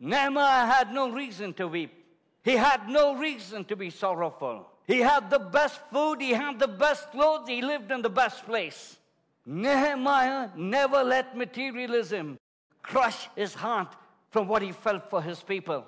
Nehemiah 0.00 0.66
had 0.66 0.92
no 0.92 1.10
reason 1.10 1.52
to 1.54 1.68
weep. 1.68 1.92
He 2.42 2.56
had 2.56 2.88
no 2.88 3.16
reason 3.16 3.64
to 3.66 3.76
be 3.76 3.90
sorrowful. 3.90 4.66
He 4.86 5.00
had 5.00 5.28
the 5.28 5.38
best 5.38 5.80
food, 5.92 6.20
he 6.20 6.30
had 6.30 6.58
the 6.58 6.68
best 6.68 7.10
clothes, 7.10 7.46
he 7.46 7.60
lived 7.60 7.92
in 7.92 8.00
the 8.00 8.08
best 8.08 8.46
place. 8.46 8.96
Nehemiah 9.50 10.50
never 10.56 11.02
let 11.02 11.34
materialism 11.34 12.38
crush 12.82 13.30
his 13.34 13.54
heart 13.54 13.96
from 14.30 14.46
what 14.46 14.60
he 14.60 14.72
felt 14.72 15.08
for 15.08 15.22
his 15.22 15.42
people. 15.42 15.86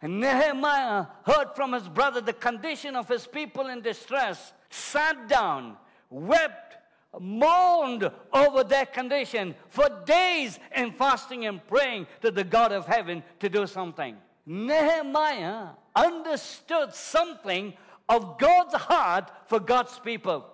And 0.00 0.20
Nehemiah 0.20 1.04
heard 1.26 1.54
from 1.54 1.74
his 1.74 1.86
brother 1.86 2.22
the 2.22 2.32
condition 2.32 2.96
of 2.96 3.08
his 3.08 3.26
people 3.26 3.66
in 3.66 3.82
distress, 3.82 4.54
sat 4.70 5.28
down, 5.28 5.76
wept, 6.08 6.78
mourned 7.20 8.10
over 8.32 8.64
their 8.64 8.86
condition 8.86 9.54
for 9.68 9.86
days 10.06 10.58
in 10.74 10.92
fasting 10.92 11.44
and 11.44 11.64
praying 11.66 12.06
to 12.22 12.30
the 12.30 12.42
God 12.42 12.72
of 12.72 12.86
heaven 12.86 13.22
to 13.40 13.50
do 13.50 13.66
something. 13.66 14.16
Nehemiah 14.46 15.68
understood 15.94 16.94
something 16.94 17.74
of 18.08 18.38
God's 18.38 18.74
heart 18.74 19.30
for 19.46 19.60
God's 19.60 19.98
people. 19.98 20.51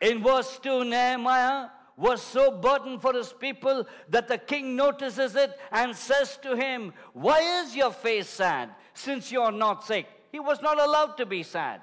In 0.00 0.22
verse 0.22 0.58
2, 0.62 0.84
Nehemiah 0.84 1.68
was 1.96 2.20
so 2.20 2.50
burdened 2.50 3.00
for 3.00 3.14
his 3.14 3.32
people 3.32 3.86
that 4.10 4.28
the 4.28 4.38
king 4.38 4.76
notices 4.76 5.34
it 5.34 5.58
and 5.72 5.96
says 5.96 6.38
to 6.42 6.54
him, 6.54 6.92
Why 7.14 7.62
is 7.62 7.74
your 7.74 7.92
face 7.92 8.28
sad 8.28 8.70
since 8.92 9.32
you 9.32 9.40
are 9.40 9.52
not 9.52 9.84
sick? 9.84 10.06
He 10.30 10.40
was 10.40 10.60
not 10.60 10.78
allowed 10.78 11.16
to 11.16 11.26
be 11.26 11.42
sad. 11.42 11.80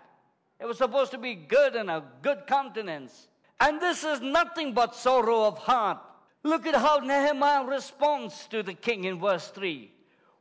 It 0.60 0.66
was 0.66 0.78
supposed 0.78 1.12
to 1.12 1.18
be 1.18 1.34
good 1.34 1.76
and 1.76 1.90
a 1.90 2.04
good 2.22 2.46
countenance. 2.46 3.28
And 3.60 3.82
this 3.82 4.04
is 4.04 4.22
nothing 4.22 4.74
but 4.74 4.96
sorrow 4.96 5.46
of 5.46 5.58
heart. 5.58 6.00
Look 6.44 6.68
at 6.68 6.76
how 6.76 6.98
Nehemiah 6.98 7.66
responds 7.66 8.48
to 8.48 8.62
the 8.62 8.74
king 8.74 9.06
in 9.06 9.20
verse 9.20 9.48
3. 9.48 9.93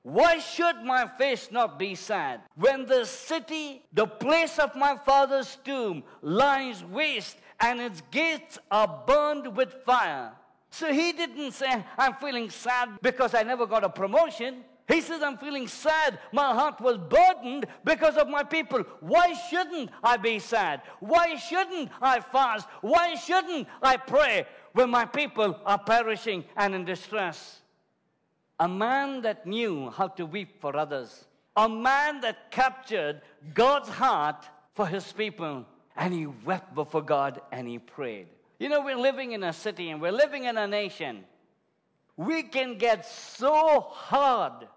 Why 0.02 0.38
should 0.38 0.82
my 0.82 1.06
face 1.06 1.50
not 1.52 1.78
be 1.78 1.94
sad 1.94 2.40
when 2.56 2.86
the 2.86 3.04
city, 3.04 3.84
the 3.92 4.06
place 4.06 4.58
of 4.58 4.74
my 4.74 4.96
father's 4.96 5.58
tomb, 5.64 6.02
lies 6.22 6.84
waste 6.84 7.38
and 7.60 7.80
its 7.80 8.02
gates 8.10 8.58
are 8.70 9.04
burned 9.06 9.56
with 9.56 9.72
fire? 9.84 10.32
So 10.70 10.92
he 10.92 11.12
didn't 11.12 11.52
say, 11.52 11.84
I'm 11.96 12.14
feeling 12.14 12.50
sad 12.50 12.98
because 13.00 13.34
I 13.34 13.42
never 13.42 13.66
got 13.66 13.84
a 13.84 13.88
promotion. 13.88 14.64
He 14.88 15.00
says, 15.00 15.22
I'm 15.22 15.38
feeling 15.38 15.68
sad. 15.68 16.18
My 16.32 16.52
heart 16.52 16.80
was 16.80 16.98
burdened 16.98 17.66
because 17.84 18.16
of 18.16 18.28
my 18.28 18.42
people. 18.42 18.82
Why 19.00 19.34
shouldn't 19.34 19.90
I 20.02 20.16
be 20.16 20.40
sad? 20.40 20.82
Why 20.98 21.36
shouldn't 21.36 21.90
I 22.00 22.20
fast? 22.20 22.66
Why 22.80 23.14
shouldn't 23.14 23.68
I 23.80 23.96
pray 23.96 24.46
when 24.72 24.90
my 24.90 25.04
people 25.04 25.58
are 25.64 25.78
perishing 25.78 26.44
and 26.56 26.74
in 26.74 26.84
distress? 26.84 27.61
A 28.58 28.68
man 28.68 29.22
that 29.22 29.46
knew 29.46 29.90
how 29.90 30.08
to 30.08 30.26
weep 30.26 30.60
for 30.60 30.76
others. 30.76 31.24
A 31.56 31.68
man 31.68 32.20
that 32.20 32.50
captured 32.50 33.20
God's 33.54 33.88
heart 33.88 34.48
for 34.74 34.86
his 34.86 35.12
people. 35.12 35.66
And 35.96 36.14
he 36.14 36.26
wept 36.26 36.74
before 36.74 37.02
God 37.02 37.40
and 37.50 37.68
he 37.68 37.78
prayed. 37.78 38.28
You 38.58 38.68
know, 38.68 38.80
we're 38.80 38.96
living 38.96 39.32
in 39.32 39.42
a 39.42 39.52
city 39.52 39.90
and 39.90 40.00
we're 40.00 40.12
living 40.12 40.44
in 40.44 40.56
a 40.56 40.66
nation 40.66 41.24
we 42.16 42.42
can 42.42 42.78
get 42.78 43.06
so 43.06 43.80
hard 43.80 44.68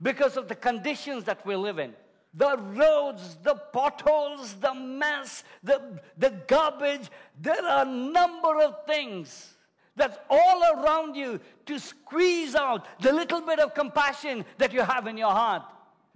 because 0.00 0.36
of 0.36 0.48
the 0.48 0.54
conditions 0.54 1.24
that 1.24 1.44
we 1.44 1.56
live 1.56 1.78
in. 1.78 1.94
The 2.34 2.56
roads, 2.56 3.36
the 3.42 3.54
potholes, 3.54 4.54
the 4.54 4.74
mess, 4.74 5.44
the, 5.62 6.00
the 6.18 6.30
garbage. 6.48 7.08
There 7.40 7.64
are 7.64 7.82
a 7.82 7.88
number 7.88 8.60
of 8.60 8.84
things 8.86 9.53
that's 9.96 10.18
all 10.28 10.62
around 10.74 11.14
you 11.14 11.40
to 11.66 11.78
squeeze 11.78 12.54
out 12.54 12.86
the 13.00 13.12
little 13.12 13.40
bit 13.40 13.60
of 13.60 13.74
compassion 13.74 14.44
that 14.58 14.72
you 14.72 14.82
have 14.82 15.06
in 15.06 15.16
your 15.16 15.30
heart. 15.30 15.62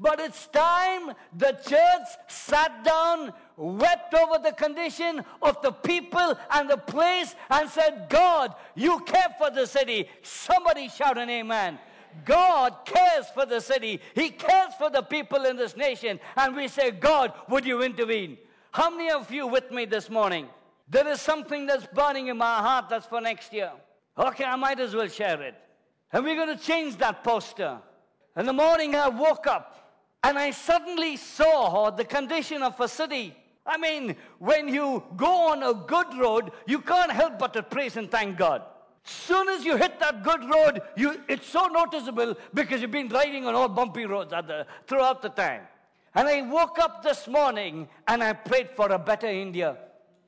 But 0.00 0.20
it's 0.20 0.46
time 0.46 1.12
the 1.36 1.58
church 1.66 2.08
sat 2.28 2.84
down, 2.84 3.32
wept 3.56 4.14
over 4.14 4.38
the 4.38 4.52
condition 4.52 5.24
of 5.42 5.60
the 5.60 5.72
people 5.72 6.38
and 6.52 6.70
the 6.70 6.76
place, 6.76 7.34
and 7.50 7.68
said, 7.68 8.06
God, 8.08 8.54
you 8.76 9.00
care 9.00 9.34
for 9.38 9.50
the 9.50 9.66
city. 9.66 10.08
Somebody 10.22 10.88
shout 10.88 11.18
an 11.18 11.28
amen. 11.28 11.78
God 12.24 12.84
cares 12.84 13.26
for 13.34 13.44
the 13.44 13.60
city. 13.60 14.00
He 14.14 14.30
cares 14.30 14.72
for 14.78 14.88
the 14.88 15.02
people 15.02 15.44
in 15.44 15.56
this 15.56 15.76
nation. 15.76 16.20
And 16.36 16.54
we 16.54 16.68
say, 16.68 16.92
God, 16.92 17.32
would 17.48 17.64
you 17.64 17.82
intervene? 17.82 18.38
How 18.70 18.90
many 18.90 19.10
of 19.10 19.30
you 19.32 19.46
with 19.46 19.70
me 19.72 19.84
this 19.84 20.08
morning? 20.08 20.48
There 20.90 21.06
is 21.08 21.20
something 21.20 21.66
that's 21.66 21.86
burning 21.86 22.28
in 22.28 22.38
my 22.38 22.58
heart 22.58 22.88
that's 22.88 23.06
for 23.06 23.20
next 23.20 23.52
year. 23.52 23.72
Okay, 24.16 24.44
I 24.44 24.56
might 24.56 24.80
as 24.80 24.94
well 24.94 25.08
share 25.08 25.40
it. 25.42 25.54
And 26.12 26.24
we're 26.24 26.34
going 26.34 26.56
to 26.56 26.62
change 26.62 26.96
that 26.96 27.22
poster. 27.22 27.78
In 28.36 28.46
the 28.46 28.52
morning, 28.52 28.94
I 28.94 29.08
woke 29.08 29.46
up 29.46 29.88
and 30.22 30.38
I 30.38 30.50
suddenly 30.50 31.16
saw 31.16 31.90
the 31.90 32.04
condition 32.04 32.62
of 32.62 32.80
a 32.80 32.88
city. 32.88 33.36
I 33.66 33.76
mean, 33.76 34.16
when 34.38 34.68
you 34.68 35.04
go 35.16 35.50
on 35.50 35.62
a 35.62 35.74
good 35.74 36.14
road, 36.18 36.52
you 36.66 36.80
can't 36.80 37.12
help 37.12 37.38
but 37.38 37.52
to 37.52 37.62
praise 37.62 37.96
and 37.96 38.10
thank 38.10 38.38
God. 38.38 38.62
Soon 39.04 39.48
as 39.48 39.64
you 39.64 39.76
hit 39.76 40.00
that 40.00 40.22
good 40.22 40.44
road, 40.48 40.80
you, 40.96 41.20
it's 41.28 41.46
so 41.46 41.66
noticeable 41.66 42.36
because 42.54 42.80
you've 42.80 42.90
been 42.90 43.08
riding 43.08 43.46
on 43.46 43.54
all 43.54 43.68
bumpy 43.68 44.06
roads 44.06 44.30
the, 44.30 44.66
throughout 44.86 45.20
the 45.20 45.28
time. 45.28 45.62
And 46.14 46.26
I 46.26 46.42
woke 46.42 46.78
up 46.78 47.02
this 47.02 47.28
morning 47.28 47.88
and 48.06 48.22
I 48.22 48.32
prayed 48.32 48.70
for 48.70 48.90
a 48.90 48.98
better 48.98 49.26
India. 49.28 49.76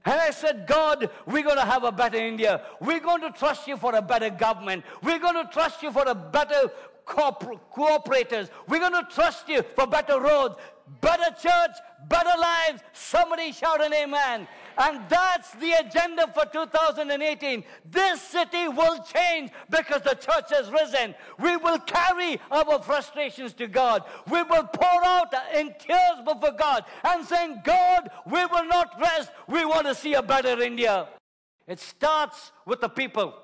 And 0.04 0.14
I 0.18 0.30
said, 0.30 0.66
God, 0.66 1.10
we're 1.26 1.42
going 1.42 1.56
to 1.56 1.64
have 1.64 1.84
a 1.84 1.92
better 1.92 2.16
India. 2.16 2.62
We're 2.80 3.00
going 3.00 3.20
to 3.20 3.30
trust 3.30 3.68
you 3.68 3.76
for 3.76 3.94
a 3.94 4.02
better 4.02 4.30
government. 4.30 4.84
We're 5.02 5.18
going 5.18 5.34
to 5.34 5.52
trust 5.52 5.82
you 5.82 5.92
for 5.92 6.04
a 6.06 6.14
better 6.14 6.70
corporators. 7.06 8.48
We're 8.68 8.78
going 8.78 9.04
to 9.04 9.06
trust 9.10 9.48
you 9.48 9.62
for 9.74 9.86
better 9.86 10.20
roads, 10.20 10.54
better 11.00 11.34
church, 11.40 11.76
better 12.08 12.38
lives. 12.40 12.82
Somebody 12.92 13.52
shout 13.52 13.84
an 13.84 13.92
amen. 13.94 14.48
And 14.78 15.00
that's 15.08 15.52
the 15.52 15.72
agenda 15.72 16.26
for 16.32 16.44
2018. 16.46 17.64
This 17.84 18.20
city 18.22 18.68
will 18.68 19.02
change 19.02 19.50
because 19.68 20.02
the 20.02 20.14
church 20.14 20.50
has 20.50 20.70
risen. 20.70 21.14
We 21.38 21.56
will 21.56 21.78
carry 21.80 22.40
our 22.50 22.82
frustrations 22.82 23.52
to 23.54 23.66
God. 23.66 24.04
We 24.30 24.42
will 24.42 24.64
pour 24.64 25.04
out 25.04 25.34
in 25.54 25.74
tears 25.78 26.24
before 26.24 26.52
God 26.52 26.84
and 27.04 27.26
saying, 27.26 27.60
God, 27.64 28.10
we 28.26 28.44
will 28.46 28.66
not 28.66 28.98
rest. 29.00 29.30
We 29.48 29.64
want 29.64 29.86
to 29.86 29.94
see 29.94 30.14
a 30.14 30.22
better 30.22 30.60
India. 30.60 31.08
It 31.66 31.78
starts 31.78 32.52
with 32.66 32.80
the 32.80 32.88
people. 32.88 33.34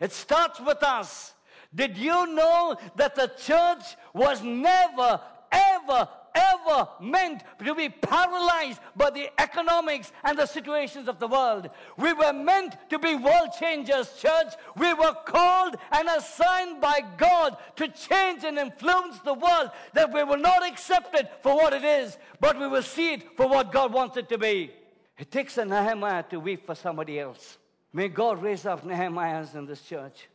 It 0.00 0.12
starts 0.12 0.60
with 0.60 0.82
us. 0.82 1.34
Did 1.74 1.98
you 1.98 2.26
know 2.26 2.76
that 2.96 3.14
the 3.14 3.30
church 3.38 3.96
was 4.14 4.42
never, 4.42 5.20
ever, 5.52 6.08
ever 6.36 6.88
meant 7.00 7.42
to 7.64 7.74
be 7.74 7.88
paralyzed 7.88 8.80
by 8.94 9.10
the 9.10 9.28
economics 9.40 10.12
and 10.22 10.38
the 10.38 10.46
situations 10.46 11.08
of 11.08 11.18
the 11.18 11.26
world. 11.26 11.70
We 11.96 12.12
were 12.12 12.32
meant 12.32 12.76
to 12.90 12.98
be 12.98 13.14
world 13.14 13.50
changers, 13.58 14.12
church. 14.18 14.52
We 14.76 14.92
were 14.94 15.14
called 15.24 15.76
and 15.90 16.08
assigned 16.08 16.80
by 16.80 17.00
God 17.16 17.56
to 17.76 17.88
change 17.88 18.44
and 18.44 18.58
influence 18.58 19.18
the 19.20 19.34
world, 19.34 19.70
that 19.94 20.12
we 20.12 20.22
will 20.22 20.38
not 20.38 20.66
accept 20.66 21.14
it 21.14 21.30
for 21.42 21.54
what 21.54 21.72
it 21.72 21.84
is, 21.84 22.18
but 22.40 22.58
we 22.58 22.68
will 22.68 22.82
see 22.82 23.14
it 23.14 23.36
for 23.36 23.48
what 23.48 23.72
God 23.72 23.92
wants 23.92 24.16
it 24.16 24.28
to 24.28 24.38
be. 24.38 24.70
It 25.18 25.30
takes 25.30 25.56
a 25.56 25.64
Nehemiah 25.64 26.24
to 26.24 26.38
weep 26.38 26.66
for 26.66 26.74
somebody 26.74 27.18
else. 27.18 27.58
May 27.92 28.08
God 28.08 28.42
raise 28.42 28.66
up 28.66 28.84
Nehemiahs 28.84 29.54
in 29.54 29.64
this 29.64 29.80
church. 29.80 30.28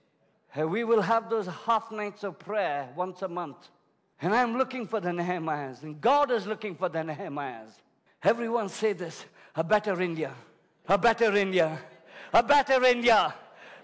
Uh, 0.60 0.68
we 0.68 0.84
will 0.84 1.02
have 1.02 1.30
those 1.30 1.48
half 1.48 1.92
nights 1.92 2.24
of 2.24 2.40
prayer 2.40 2.90
once 2.96 3.22
a 3.22 3.28
month. 3.28 3.70
And 4.22 4.34
I'm 4.36 4.58
looking 4.58 4.88
for 4.88 5.00
the 5.00 5.10
Nehemiahs, 5.10 5.84
and 5.84 6.00
God 6.00 6.32
is 6.32 6.46
looking 6.46 6.76
for 6.76 6.90
the 6.90 7.00
Nehemiahs. 7.00 7.72
Everyone 8.24 8.70
say 8.70 8.94
this 8.94 9.26
a 9.56 9.64
better 9.64 10.00
India, 10.02 10.34
a 10.88 10.98
better 10.98 11.36
India, 11.36 11.80
a 12.34 12.44
better 12.44 12.84
India, 12.84 13.34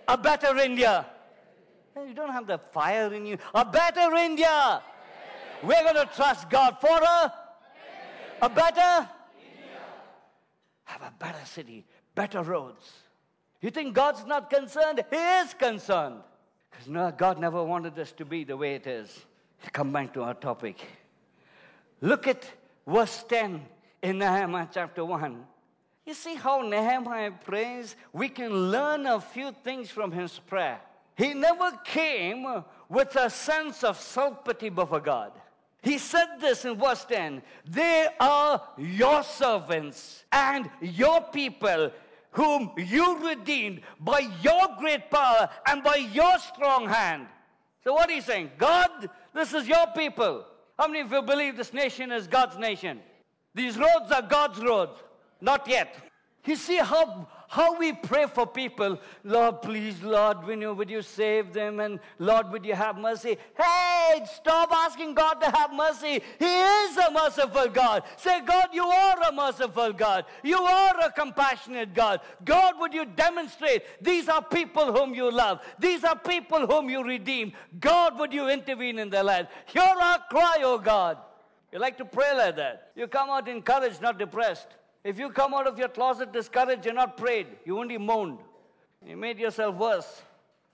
a 0.08 0.18
better 0.18 0.56
India. 0.58 1.06
You 1.96 2.14
don't 2.14 2.32
have 2.32 2.46
the 2.46 2.60
fire 2.72 3.12
in 3.14 3.26
you. 3.26 3.38
A 3.56 3.66
better 3.66 4.16
India. 4.16 4.84
We're 5.64 5.82
going 5.82 5.96
to 5.96 6.10
trust 6.16 6.48
God 6.48 6.78
for 6.80 7.02
a, 7.02 7.34
a 8.44 8.50
better 8.50 9.10
have 10.88 11.02
a 11.02 11.14
better 11.20 11.46
city, 11.46 11.86
better 12.16 12.42
roads. 12.42 12.92
You 13.62 13.72
think 13.72 13.94
God's 13.94 14.26
not 14.26 14.50
concerned? 14.50 15.04
He 15.10 15.18
is 15.18 15.54
concerned. 15.54 16.22
Because 16.72 16.88
no, 16.88 17.12
God 17.12 17.40
never 17.40 17.62
wanted 17.62 18.00
us 18.00 18.14
to 18.14 18.26
be 18.26 18.46
the 18.46 18.56
way 18.56 18.76
it 18.76 18.88
is. 18.88 19.26
Come 19.72 19.92
back 19.92 20.14
to 20.14 20.24
our 20.24 20.34
topic. 20.34 20.78
Look 22.02 22.28
at 22.28 22.50
verse 22.86 23.24
10 23.28 23.66
in 24.02 24.20
Nehemiah 24.20 24.68
chapter 24.72 25.04
1. 25.04 25.46
You 26.06 26.14
see 26.14 26.36
how 26.36 26.62
Nehemiah 26.62 27.32
prays? 27.44 27.96
We 28.14 28.30
can 28.30 28.72
learn 28.72 29.06
a 29.06 29.20
few 29.20 29.52
things 29.64 29.90
from 29.90 30.12
his 30.12 30.40
prayer. 30.40 30.80
He 31.16 31.34
never 31.34 31.72
came 31.84 32.64
with 32.88 33.16
a 33.16 33.30
sense 33.30 33.84
of 33.84 34.00
self 34.00 34.46
pity 34.46 34.70
before 34.70 35.02
God. 35.02 35.32
He 35.82 35.98
said 35.98 36.40
this 36.40 36.66
in 36.66 36.76
verse 36.76 37.06
10 37.06 37.42
They 37.66 38.08
are 38.20 38.62
your 38.78 39.24
servants 39.24 40.26
and 40.32 40.70
your 40.82 41.22
people 41.22 41.92
whom 42.32 42.72
you 42.78 43.28
redeemed 43.28 43.82
by 44.00 44.20
your 44.42 44.76
great 44.80 45.10
power 45.10 45.50
and 45.66 45.84
by 45.84 45.96
your 45.96 46.38
strong 46.40 46.88
hand. 46.88 47.28
So, 47.84 47.94
what 47.94 48.12
he's 48.12 48.26
saying, 48.26 48.52
God, 48.58 49.10
this 49.38 49.54
is 49.54 49.68
your 49.68 49.88
people. 49.96 50.46
How 50.78 50.88
many 50.88 51.02
of 51.02 51.12
you 51.12 51.22
believe 51.22 51.58
this 51.58 51.74
nation 51.74 52.12
is 52.12 52.28
God's 52.28 52.58
nation? 52.58 53.00
These 53.54 53.78
roads 53.78 54.12
are 54.12 54.22
God's 54.22 54.60
roads. 54.60 55.00
Not 55.42 55.68
yet. 55.68 55.96
You 56.46 56.56
see 56.56 56.78
how, 56.78 57.28
how 57.48 57.78
we 57.78 57.94
pray 57.94 58.26
for 58.28 58.46
people. 58.46 59.00
Lord, 59.24 59.62
please, 59.62 60.02
Lord, 60.04 60.38
you, 60.48 60.74
would 60.74 60.90
you 60.90 61.02
save 61.02 61.54
them? 61.54 61.80
And 61.80 62.00
Lord, 62.20 62.52
would 62.52 62.66
you 62.66 62.76
have 62.76 62.98
mercy? 62.98 63.38
Hey, 63.58 64.26
stop 64.36 64.72
asking 64.72 65.14
God 65.14 65.36
to 65.36 65.50
have 65.50 65.74
mercy. 65.74 66.22
He 66.40 66.46
is 66.46 66.98
a 66.98 67.12
merciful 67.12 67.68
God. 67.70 68.04
Say, 68.18 68.42
God, 68.42 68.70
you 68.74 68.86
are 68.86 69.30
a 69.30 69.32
merciful 69.32 69.94
God. 69.94 70.26
You 70.44 70.58
are 70.58 71.00
a 71.00 71.12
compassionate 71.12 71.94
God. 71.94 72.22
God, 72.44 72.76
would 72.80 72.94
you 72.94 73.06
demonstrate 73.06 73.84
these 74.02 74.28
are 74.28 74.44
people 74.44 74.94
whom 74.94 75.14
you 75.14 75.32
love? 75.32 75.62
These 75.80 76.04
are 76.04 76.18
people 76.18 76.68
whom 76.68 76.90
you 76.90 77.04
redeem. 77.04 77.54
God, 77.80 78.20
would 78.20 78.34
you 78.34 78.50
intervene 78.50 79.00
in 79.00 79.10
their 79.10 79.24
lives? 79.24 79.50
Hear 79.68 79.84
our 79.84 80.20
cry, 80.30 80.58
O 80.64 80.78
God. 80.78 81.18
You 81.72 81.80
like 81.80 81.98
to 81.98 82.06
pray 82.06 82.36
like 82.36 82.56
that. 82.56 82.92
You 82.96 83.08
come 83.08 83.30
out 83.30 83.48
encouraged, 83.48 84.02
not 84.02 84.18
depressed. 84.18 84.68
If 85.04 85.20
you 85.20 85.30
come 85.30 85.54
out 85.54 85.68
of 85.68 85.78
your 85.78 85.90
closet 85.90 86.34
discouraged, 86.34 86.86
you're 86.86 86.94
not 86.94 87.18
prayed. 87.18 87.48
You 87.66 87.80
only 87.80 87.98
moaned. 87.98 88.40
You 89.06 89.16
made 89.16 89.40
yourself 89.40 89.76
worse. 89.76 90.22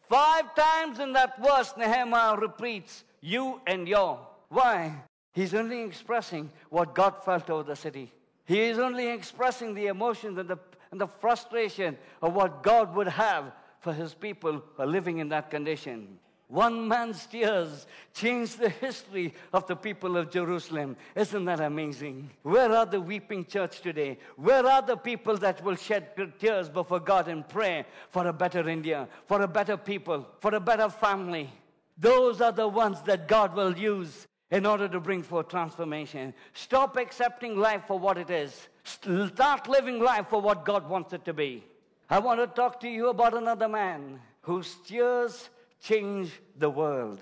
Five 0.09 0.55
times 0.55 0.99
in 0.99 1.13
that 1.13 1.41
verse, 1.41 1.73
Nehemiah 1.77 2.35
repeats, 2.35 3.03
you 3.21 3.61
and 3.67 3.87
your. 3.87 4.19
Why? 4.49 4.95
He's 5.33 5.53
only 5.53 5.81
expressing 5.81 6.51
what 6.69 6.93
God 6.93 7.23
felt 7.23 7.49
over 7.49 7.63
the 7.63 7.75
city. 7.75 8.11
He 8.45 8.61
is 8.61 8.77
only 8.77 9.07
expressing 9.07 9.73
the 9.73 9.87
emotions 9.87 10.37
and 10.37 10.49
the, 10.49 10.59
and 10.91 10.99
the 10.99 11.07
frustration 11.07 11.97
of 12.21 12.33
what 12.33 12.61
God 12.61 12.95
would 12.95 13.07
have 13.07 13.51
for 13.79 13.93
his 13.93 14.13
people 14.13 14.61
who 14.75 14.83
are 14.83 14.87
living 14.87 15.17
in 15.17 15.29
that 15.29 15.49
condition. 15.49 16.19
One 16.53 16.87
man's 16.87 17.25
tears 17.25 17.87
changed 18.13 18.59
the 18.59 18.69
history 18.69 19.33
of 19.53 19.65
the 19.65 19.75
people 19.75 20.17
of 20.17 20.29
Jerusalem. 20.29 20.95
Isn't 21.15 21.45
that 21.45 21.59
amazing? 21.59 22.29
Where 22.43 22.71
are 22.71 22.85
the 22.85 23.01
weeping 23.01 23.45
church 23.45 23.81
today? 23.81 24.19
Where 24.35 24.63
are 24.63 24.83
the 24.83 24.95
people 24.95 25.35
that 25.37 25.63
will 25.63 25.75
shed 25.75 26.09
tears 26.37 26.69
before 26.69 26.99
God 26.99 27.27
and 27.27 27.49
pray 27.49 27.87
for 28.11 28.27
a 28.27 28.33
better 28.33 28.69
India, 28.69 29.07
for 29.25 29.41
a 29.41 29.47
better 29.47 29.77
people, 29.77 30.27
for 30.41 30.53
a 30.53 30.59
better 30.59 30.89
family? 30.89 31.49
Those 31.97 32.39
are 32.39 32.51
the 32.51 32.67
ones 32.67 33.01
that 33.01 33.27
God 33.27 33.55
will 33.55 33.75
use 33.75 34.27
in 34.51 34.67
order 34.67 34.87
to 34.87 34.99
bring 34.99 35.23
forth 35.23 35.47
transformation. 35.47 36.35
Stop 36.53 36.97
accepting 36.97 37.57
life 37.57 37.85
for 37.87 37.97
what 37.97 38.19
it 38.19 38.29
is. 38.29 38.67
Start 38.83 39.67
living 39.67 39.99
life 39.99 40.27
for 40.29 40.39
what 40.39 40.65
God 40.65 40.87
wants 40.87 41.13
it 41.13 41.25
to 41.25 41.33
be. 41.33 41.63
I 42.11 42.19
want 42.19 42.39
to 42.41 42.45
talk 42.45 42.79
to 42.81 42.87
you 42.87 43.09
about 43.09 43.33
another 43.33 43.67
man 43.67 44.19
whose 44.41 44.75
tears 44.85 45.49
change 45.83 46.31
the 46.57 46.69
world. 46.69 47.19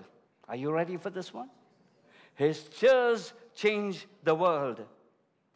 Are 0.48 0.56
you 0.56 0.72
ready 0.72 0.96
for 0.96 1.10
this 1.10 1.34
one? 1.34 1.50
His 2.36 2.64
tears 2.80 3.34
change 3.56 4.08
the 4.24 4.36
world. 4.36 4.82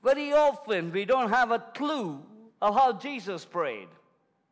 Very 0.03 0.33
often 0.33 0.91
we 0.91 1.05
don't 1.05 1.29
have 1.29 1.51
a 1.51 1.59
clue 1.59 2.21
of 2.61 2.75
how 2.75 2.93
Jesus 2.93 3.45
prayed. 3.45 3.87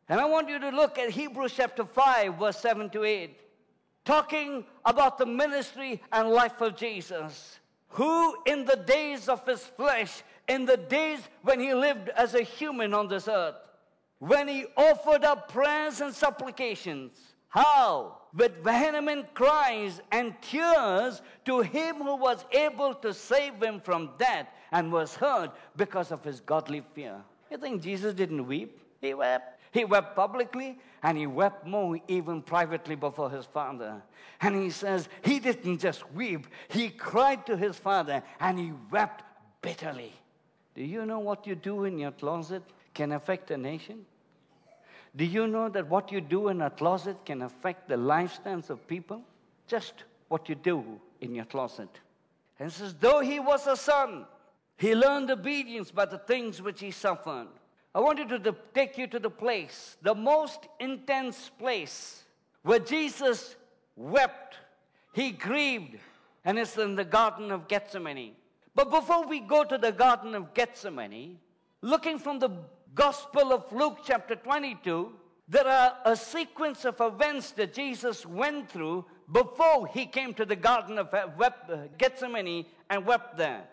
And 0.08 0.20
I 0.20 0.24
want 0.24 0.48
you 0.48 0.58
to 0.58 0.70
look 0.70 0.98
at 0.98 1.10
Hebrews 1.10 1.54
chapter 1.56 1.84
5, 1.84 2.38
verse 2.38 2.58
7 2.58 2.90
to 2.90 3.04
8, 3.04 3.40
talking 4.04 4.64
about 4.84 5.18
the 5.18 5.26
ministry 5.26 6.02
and 6.12 6.28
life 6.28 6.60
of 6.60 6.76
Jesus, 6.76 7.58
who 7.88 8.36
in 8.44 8.64
the 8.64 8.76
days 8.76 9.28
of 9.28 9.46
his 9.46 9.60
flesh, 9.60 10.22
in 10.48 10.64
the 10.64 10.76
days 10.76 11.20
when 11.42 11.58
he 11.58 11.72
lived 11.74 12.10
as 12.10 12.34
a 12.34 12.42
human 12.42 12.92
on 12.92 13.08
this 13.08 13.28
earth, 13.28 13.54
when 14.18 14.46
he 14.46 14.66
offered 14.76 15.24
up 15.24 15.50
prayers 15.50 16.00
and 16.00 16.14
supplications, 16.14 17.33
how? 17.54 18.16
With 18.36 18.64
vehement 18.64 19.32
cries 19.32 20.00
and 20.10 20.34
tears 20.42 21.22
to 21.44 21.60
him 21.60 21.96
who 21.98 22.16
was 22.16 22.44
able 22.50 22.94
to 22.94 23.14
save 23.14 23.62
him 23.62 23.80
from 23.80 24.10
death 24.18 24.48
and 24.72 24.92
was 24.92 25.14
heard 25.14 25.52
because 25.76 26.10
of 26.10 26.24
his 26.24 26.40
godly 26.40 26.82
fear. 26.94 27.22
You 27.52 27.58
think 27.58 27.80
Jesus 27.80 28.12
didn't 28.12 28.44
weep? 28.44 28.80
He 29.00 29.14
wept. 29.14 29.60
He 29.70 29.84
wept 29.84 30.16
publicly 30.16 30.80
and 31.04 31.16
he 31.16 31.28
wept 31.28 31.64
more 31.64 32.00
even 32.08 32.42
privately 32.42 32.96
before 32.96 33.30
his 33.30 33.46
father. 33.46 34.02
And 34.40 34.56
he 34.56 34.70
says 34.70 35.08
he 35.22 35.38
didn't 35.38 35.78
just 35.78 36.10
weep, 36.12 36.48
he 36.66 36.88
cried 36.88 37.46
to 37.46 37.56
his 37.56 37.76
father 37.76 38.24
and 38.40 38.58
he 38.58 38.72
wept 38.90 39.22
bitterly. 39.62 40.12
Do 40.74 40.82
you 40.82 41.06
know 41.06 41.20
what 41.20 41.46
you 41.46 41.54
do 41.54 41.84
in 41.84 42.00
your 42.00 42.10
closet 42.10 42.64
can 42.94 43.12
affect 43.12 43.52
a 43.52 43.56
nation? 43.56 44.06
Do 45.16 45.24
you 45.24 45.46
know 45.46 45.68
that 45.68 45.88
what 45.88 46.10
you 46.10 46.20
do 46.20 46.48
in 46.48 46.60
a 46.62 46.70
closet 46.70 47.16
can 47.24 47.42
affect 47.42 47.88
the 47.88 47.96
lifestyles 47.96 48.70
of 48.70 48.86
people? 48.88 49.22
Just 49.68 50.04
what 50.28 50.48
you 50.48 50.54
do 50.54 50.84
in 51.20 51.34
your 51.34 51.44
closet. 51.44 51.88
And 52.58 52.72
says, 52.72 52.94
though 52.98 53.20
he 53.20 53.38
was 53.38 53.66
a 53.66 53.76
son, 53.76 54.26
he 54.76 54.94
learned 54.94 55.30
obedience 55.30 55.90
by 55.90 56.06
the 56.06 56.18
things 56.18 56.60
which 56.60 56.80
he 56.80 56.90
suffered. 56.90 57.46
I 57.94 58.00
want 58.00 58.18
you 58.18 58.26
to 58.26 58.56
take 58.74 58.98
you 58.98 59.06
to 59.08 59.20
the 59.20 59.30
place, 59.30 59.96
the 60.02 60.14
most 60.14 60.66
intense 60.80 61.50
place 61.58 62.24
where 62.62 62.80
Jesus 62.80 63.54
wept, 63.94 64.56
he 65.12 65.30
grieved, 65.30 65.98
and 66.44 66.58
it's 66.58 66.76
in 66.76 66.96
the 66.96 67.04
Garden 67.04 67.52
of 67.52 67.68
Gethsemane. 67.68 68.32
But 68.74 68.90
before 68.90 69.26
we 69.26 69.38
go 69.38 69.62
to 69.62 69.78
the 69.78 69.92
Garden 69.92 70.34
of 70.34 70.54
Gethsemane, 70.54 71.38
looking 71.82 72.18
from 72.18 72.40
the 72.40 72.50
Gospel 72.94 73.52
of 73.52 73.72
Luke, 73.72 73.98
chapter 74.04 74.36
22, 74.36 75.10
there 75.48 75.66
are 75.66 75.96
a 76.04 76.14
sequence 76.14 76.84
of 76.84 77.00
events 77.00 77.50
that 77.52 77.74
Jesus 77.74 78.24
went 78.24 78.70
through 78.70 79.04
before 79.32 79.88
he 79.88 80.06
came 80.06 80.32
to 80.34 80.44
the 80.44 80.54
Garden 80.54 80.98
of 80.98 81.12
Gethsemane 81.98 82.66
and 82.90 83.04
wept 83.04 83.36
there. 83.36 83.64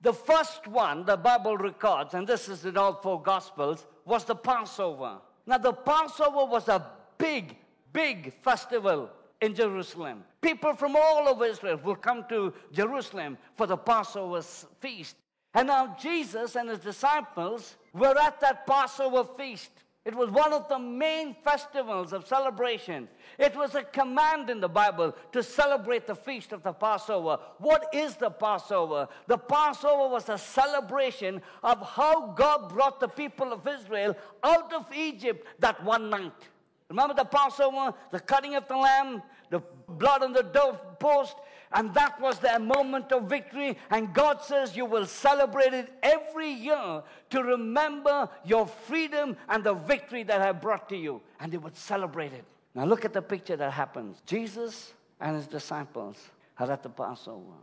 The 0.00 0.12
first 0.12 0.66
one, 0.66 1.04
the 1.04 1.16
Bible 1.16 1.56
records, 1.56 2.14
and 2.14 2.26
this 2.26 2.48
is 2.48 2.64
in 2.64 2.76
all 2.76 2.94
four 2.94 3.22
Gospels, 3.22 3.86
was 4.04 4.24
the 4.24 4.34
Passover. 4.34 5.18
Now, 5.46 5.58
the 5.58 5.72
Passover 5.72 6.44
was 6.44 6.68
a 6.68 6.84
big, 7.18 7.56
big 7.92 8.34
festival 8.42 9.10
in 9.40 9.54
Jerusalem. 9.54 10.24
People 10.40 10.74
from 10.74 10.96
all 10.96 11.28
over 11.28 11.44
Israel 11.44 11.78
will 11.84 11.96
come 11.96 12.24
to 12.30 12.52
Jerusalem 12.72 13.38
for 13.56 13.66
the 13.66 13.76
Passover 13.76 14.42
feast. 14.80 15.16
And 15.54 15.68
now 15.68 15.96
Jesus 15.98 16.56
and 16.56 16.68
his 16.68 16.80
disciples 16.80 17.76
were 17.96 18.18
at 18.18 18.40
that 18.40 18.66
Passover 18.66 19.24
feast. 19.24 19.70
It 20.04 20.14
was 20.14 20.30
one 20.30 20.52
of 20.52 20.68
the 20.68 20.78
main 20.78 21.34
festivals 21.42 22.12
of 22.12 22.28
celebration. 22.28 23.08
It 23.40 23.56
was 23.56 23.74
a 23.74 23.82
command 23.82 24.50
in 24.50 24.60
the 24.60 24.68
Bible 24.68 25.12
to 25.32 25.42
celebrate 25.42 26.06
the 26.06 26.14
feast 26.14 26.52
of 26.52 26.62
the 26.62 26.72
Passover. 26.72 27.38
What 27.58 27.88
is 27.92 28.14
the 28.14 28.30
Passover? 28.30 29.08
The 29.26 29.38
Passover 29.38 30.08
was 30.08 30.28
a 30.28 30.38
celebration 30.38 31.42
of 31.64 31.84
how 31.84 32.28
God 32.32 32.68
brought 32.68 33.00
the 33.00 33.08
people 33.08 33.52
of 33.52 33.66
Israel 33.66 34.16
out 34.44 34.72
of 34.72 34.86
Egypt 34.94 35.44
that 35.58 35.82
one 35.82 36.08
night. 36.08 36.48
Remember 36.88 37.14
the 37.14 37.24
Passover, 37.24 37.92
the 38.12 38.20
cutting 38.20 38.54
of 38.54 38.68
the 38.68 38.76
lamb, 38.76 39.22
the 39.50 39.60
blood 39.88 40.22
on 40.22 40.32
the 40.32 40.44
doorpost, 40.44 41.34
and 41.72 41.92
that 41.94 42.20
was 42.20 42.38
their 42.38 42.58
moment 42.58 43.12
of 43.12 43.24
victory. 43.24 43.76
And 43.90 44.12
God 44.14 44.42
says 44.42 44.76
you 44.76 44.84
will 44.84 45.06
celebrate 45.06 45.74
it 45.74 45.92
every 46.02 46.50
year 46.50 47.02
to 47.30 47.42
remember 47.42 48.28
your 48.44 48.66
freedom 48.66 49.36
and 49.48 49.64
the 49.64 49.74
victory 49.74 50.22
that 50.24 50.40
I 50.40 50.52
brought 50.52 50.88
to 50.90 50.96
you. 50.96 51.20
And 51.40 51.52
they 51.52 51.58
would 51.58 51.76
celebrate 51.76 52.32
it. 52.32 52.44
Now 52.74 52.84
look 52.84 53.04
at 53.04 53.12
the 53.12 53.22
picture 53.22 53.56
that 53.56 53.72
happens. 53.72 54.22
Jesus 54.26 54.92
and 55.20 55.36
his 55.36 55.46
disciples 55.46 56.16
are 56.58 56.70
at 56.70 56.82
the 56.82 56.88
Passover. 56.88 57.56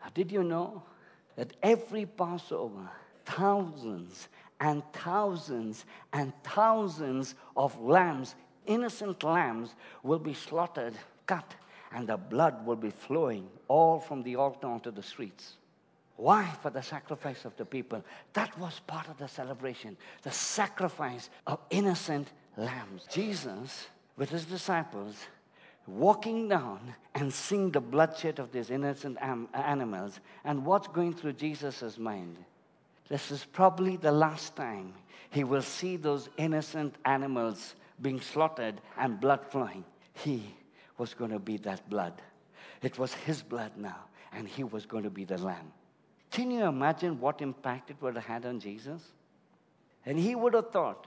Now, 0.00 0.10
did 0.14 0.30
you 0.30 0.44
know 0.44 0.82
that 1.36 1.54
every 1.62 2.06
Passover, 2.06 2.88
thousands 3.24 4.28
and 4.60 4.82
thousands 4.92 5.84
and 6.12 6.32
thousands 6.42 7.34
of 7.56 7.78
lambs, 7.80 8.34
innocent 8.66 9.22
lambs, 9.22 9.74
will 10.02 10.18
be 10.18 10.34
slaughtered, 10.34 10.94
cut, 11.26 11.54
and 11.92 12.06
the 12.06 12.16
blood 12.16 12.66
will 12.66 12.76
be 12.76 12.90
flowing 12.90 13.48
all 13.68 13.98
from 14.00 14.22
the 14.22 14.36
altar 14.36 14.66
onto 14.66 14.90
the 14.90 15.02
streets. 15.02 15.54
Why? 16.16 16.50
For 16.62 16.70
the 16.70 16.82
sacrifice 16.82 17.44
of 17.44 17.56
the 17.56 17.64
people. 17.64 18.04
That 18.32 18.58
was 18.58 18.80
part 18.86 19.08
of 19.08 19.18
the 19.18 19.28
celebration, 19.28 19.96
the 20.22 20.32
sacrifice 20.32 21.30
of 21.46 21.60
innocent 21.70 22.32
lambs. 22.56 23.06
Jesus, 23.10 23.86
with 24.16 24.30
his 24.30 24.44
disciples, 24.44 25.14
walking 25.86 26.48
down 26.48 26.94
and 27.14 27.32
seeing 27.32 27.70
the 27.70 27.80
bloodshed 27.80 28.40
of 28.40 28.50
these 28.52 28.70
innocent 28.70 29.16
am- 29.20 29.48
animals. 29.54 30.20
And 30.44 30.66
what's 30.66 30.88
going 30.88 31.14
through 31.14 31.34
Jesus' 31.34 31.98
mind? 31.98 32.36
This 33.08 33.30
is 33.30 33.44
probably 33.44 33.96
the 33.96 34.12
last 34.12 34.56
time 34.56 34.94
he 35.30 35.44
will 35.44 35.62
see 35.62 35.96
those 35.96 36.28
innocent 36.36 36.94
animals 37.04 37.74
being 38.00 38.20
slaughtered 38.20 38.80
and 38.98 39.20
blood 39.20 39.46
flowing. 39.46 39.84
He 40.14 40.54
was 40.98 41.14
going 41.14 41.30
to 41.30 41.38
be 41.38 41.56
that 41.58 41.88
blood. 41.88 42.20
It 42.82 42.98
was 42.98 43.14
his 43.14 43.42
blood 43.42 43.72
now, 43.76 44.04
and 44.32 44.46
he 44.46 44.64
was 44.64 44.86
going 44.86 45.04
to 45.04 45.10
be 45.10 45.24
the 45.24 45.38
lamb. 45.38 45.72
Can 46.30 46.50
you 46.50 46.64
imagine 46.64 47.20
what 47.20 47.40
impact 47.40 47.90
it 47.90 47.96
would 48.00 48.14
have 48.16 48.24
had 48.24 48.46
on 48.46 48.60
Jesus? 48.60 49.02
And 50.04 50.18
he 50.18 50.34
would 50.34 50.54
have 50.54 50.70
thought, 50.70 51.06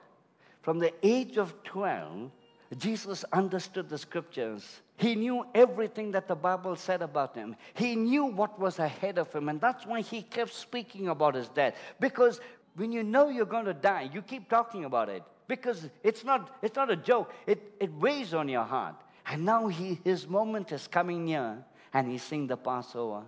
from 0.61 0.79
the 0.79 0.93
age 1.03 1.37
of 1.37 1.53
12, 1.63 2.31
Jesus 2.77 3.25
understood 3.33 3.89
the 3.89 3.97
scriptures. 3.97 4.81
He 4.97 5.15
knew 5.15 5.45
everything 5.53 6.11
that 6.11 6.27
the 6.27 6.35
Bible 6.35 6.75
said 6.75 7.01
about 7.01 7.35
him. 7.35 7.55
He 7.73 7.95
knew 7.95 8.25
what 8.25 8.59
was 8.59 8.79
ahead 8.79 9.17
of 9.17 9.31
him, 9.33 9.49
and 9.49 9.59
that's 9.59 9.85
why 9.85 10.01
he 10.01 10.21
kept 10.21 10.53
speaking 10.53 11.09
about 11.09 11.35
his 11.35 11.49
death. 11.49 11.75
Because 11.99 12.39
when 12.75 12.91
you 12.91 13.03
know 13.03 13.29
you're 13.29 13.45
going 13.45 13.65
to 13.65 13.73
die, 13.73 14.09
you 14.13 14.21
keep 14.21 14.49
talking 14.49 14.85
about 14.85 15.09
it. 15.09 15.23
Because 15.47 15.89
it's 16.03 16.23
not, 16.23 16.57
it's 16.61 16.75
not 16.75 16.89
a 16.89 16.95
joke, 16.95 17.33
it, 17.45 17.73
it 17.79 17.91
weighs 17.95 18.33
on 18.33 18.47
your 18.47 18.63
heart. 18.63 18.95
And 19.27 19.45
now 19.45 19.67
he, 19.67 19.99
his 20.03 20.27
moment 20.27 20.71
is 20.71 20.87
coming 20.87 21.25
near, 21.25 21.63
and 21.93 22.07
he's 22.07 22.23
seeing 22.23 22.47
the 22.47 22.57
Passover, 22.57 23.23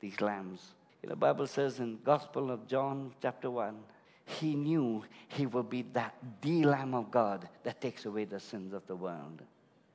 these 0.00 0.20
lambs. 0.20 0.74
The 1.02 1.16
Bible 1.16 1.46
says 1.46 1.78
in 1.80 1.98
Gospel 2.04 2.50
of 2.50 2.66
John, 2.66 3.12
chapter 3.22 3.50
1, 3.50 3.76
he 4.24 4.54
knew 4.54 5.04
he 5.28 5.46
would 5.46 5.70
be 5.70 5.82
that 5.94 6.14
the 6.42 6.64
Lamb 6.64 6.94
of 6.94 7.10
God 7.10 7.48
that 7.62 7.80
takes 7.80 8.04
away 8.04 8.24
the 8.24 8.40
sins 8.40 8.74
of 8.74 8.86
the 8.86 8.96
world. 8.96 9.40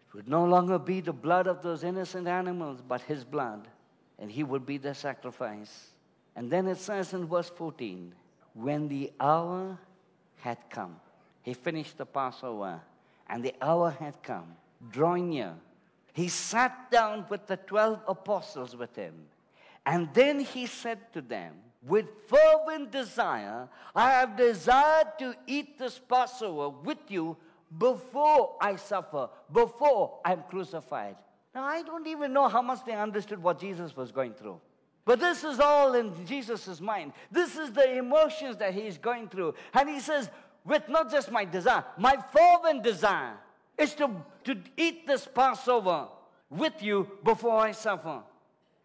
It 0.07 0.15
would 0.15 0.27
no 0.27 0.45
longer 0.45 0.79
be 0.79 1.01
the 1.01 1.13
blood 1.13 1.45
of 1.45 1.61
those 1.61 1.83
innocent 1.83 2.27
animals, 2.27 2.81
but 2.87 3.01
his 3.01 3.23
blood, 3.23 3.67
and 4.17 4.31
he 4.31 4.43
would 4.43 4.65
be 4.65 4.77
the 4.77 4.95
sacrifice. 4.95 5.89
And 6.35 6.49
then 6.49 6.67
it 6.67 6.77
says 6.77 7.13
in 7.13 7.27
verse 7.27 7.49
14, 7.49 8.13
when 8.53 8.87
the 8.87 9.11
hour 9.19 9.77
had 10.37 10.57
come, 10.69 10.95
he 11.43 11.53
finished 11.53 11.97
the 11.97 12.05
Passover, 12.05 12.81
and 13.27 13.43
the 13.43 13.53
hour 13.61 13.91
had 13.91 14.21
come, 14.23 14.55
drawing 14.91 15.29
near. 15.29 15.55
He 16.13 16.27
sat 16.27 16.91
down 16.91 17.25
with 17.29 17.47
the 17.47 17.57
twelve 17.57 17.99
apostles 18.07 18.75
with 18.75 18.95
him, 18.95 19.13
and 19.85 20.09
then 20.13 20.39
he 20.39 20.65
said 20.65 21.11
to 21.13 21.21
them, 21.21 21.53
with 21.85 22.05
fervent 22.27 22.91
desire, 22.91 23.67
I 23.93 24.11
have 24.11 24.37
desired 24.37 25.19
to 25.19 25.35
eat 25.47 25.77
this 25.77 25.99
Passover 25.99 26.69
with 26.69 26.99
you 27.09 27.35
before 27.77 28.55
I 28.61 28.77
suffer, 28.77 29.27
before 29.51 30.19
I'm 30.23 30.43
crucified. 30.49 31.17
Now, 31.53 31.65
I 31.65 31.81
don't 31.83 32.07
even 32.07 32.31
know 32.31 32.47
how 32.47 32.61
much 32.61 32.85
they 32.85 32.93
understood 32.93 33.43
what 33.43 33.59
Jesus 33.59 33.95
was 33.97 34.11
going 34.11 34.33
through. 34.33 34.61
But 35.05 35.19
this 35.19 35.43
is 35.43 35.59
all 35.59 35.93
in 35.95 36.25
Jesus' 36.25 36.79
mind. 36.79 37.11
This 37.29 37.57
is 37.57 37.73
the 37.73 37.97
emotions 37.97 38.55
that 38.57 38.73
he's 38.73 38.97
going 38.97 39.27
through. 39.27 39.53
And 39.73 39.89
he 39.89 39.99
says, 39.99 40.29
with 40.63 40.87
not 40.87 41.11
just 41.11 41.29
my 41.29 41.43
desire, 41.43 41.83
my 41.97 42.15
fervent 42.31 42.83
desire 42.83 43.33
is 43.77 43.93
to, 43.95 44.09
to 44.45 44.57
eat 44.77 45.07
this 45.07 45.27
Passover 45.33 46.07
with 46.49 46.81
you 46.81 47.07
before 47.23 47.57
I 47.59 47.71
suffer. 47.71 48.21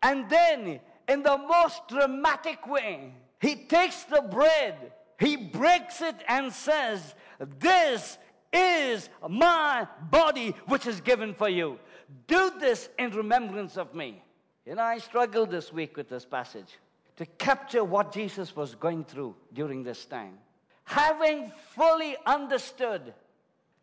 And 0.03 0.29
then 0.31 0.81
in 1.09 1.23
the 1.23 1.39
most 1.39 1.89
dramatic 1.89 2.67
way. 2.67 3.13
He 3.41 3.55
takes 3.57 4.05
the 4.05 4.21
bread, 4.21 4.93
he 5.19 5.37
breaks 5.37 6.01
it, 6.03 6.17
and 6.29 6.53
says, 6.53 7.15
This 7.59 8.19
is 8.53 9.09
my 9.29 9.87
body 10.11 10.55
which 10.67 10.87
is 10.87 11.01
given 11.01 11.35
for 11.35 11.49
you. 11.49 11.79
Do 12.27 12.53
this 12.61 12.89
in 12.99 13.11
remembrance 13.11 13.77
of 13.77 13.95
me. 13.95 14.23
You 14.67 14.75
know, 14.75 14.83
I 14.83 14.99
struggled 14.99 15.51
this 15.51 15.73
week 15.73 15.97
with 15.97 16.09
this 16.09 16.25
passage 16.25 16.79
to 17.17 17.27
capture 17.27 17.85
what 17.85 18.13
Jesus 18.13 18.55
was 18.55 18.75
going 18.75 19.05
through 19.05 19.35
during 19.53 19.83
this 19.83 20.05
time. 20.05 20.35
Having 20.85 21.53
fully 21.75 22.17
understood 22.27 23.15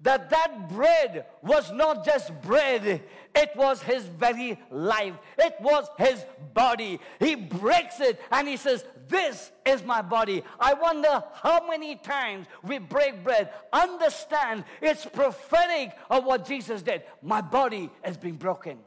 that 0.01 0.29
that 0.29 0.69
bread 0.69 1.25
was 1.41 1.71
not 1.71 2.05
just 2.05 2.31
bread 2.41 3.01
it 3.35 3.53
was 3.55 3.81
his 3.81 4.05
very 4.05 4.57
life. 4.71 5.13
It 5.37 5.55
was 5.59 5.87
his 5.97 6.25
body. 6.53 6.99
He 7.19 7.35
breaks 7.35 7.99
it 7.99 8.19
and 8.31 8.47
he 8.47 8.55
says 8.55 8.85
this 9.09 9.51
is 9.65 9.83
my 9.83 10.01
body. 10.01 10.41
I 10.57 10.73
wonder 10.73 11.21
how 11.33 11.67
many 11.67 11.97
times 11.97 12.47
we 12.63 12.77
break 12.77 13.23
bread. 13.23 13.51
Understand 13.73 14.63
it's 14.81 15.05
prophetic 15.05 15.91
of 16.09 16.23
what 16.23 16.47
jesus 16.47 16.81
did. 16.81 17.03
My 17.21 17.41
body 17.41 17.89
has 18.03 18.15
been 18.15 18.37
broken. 18.37 18.79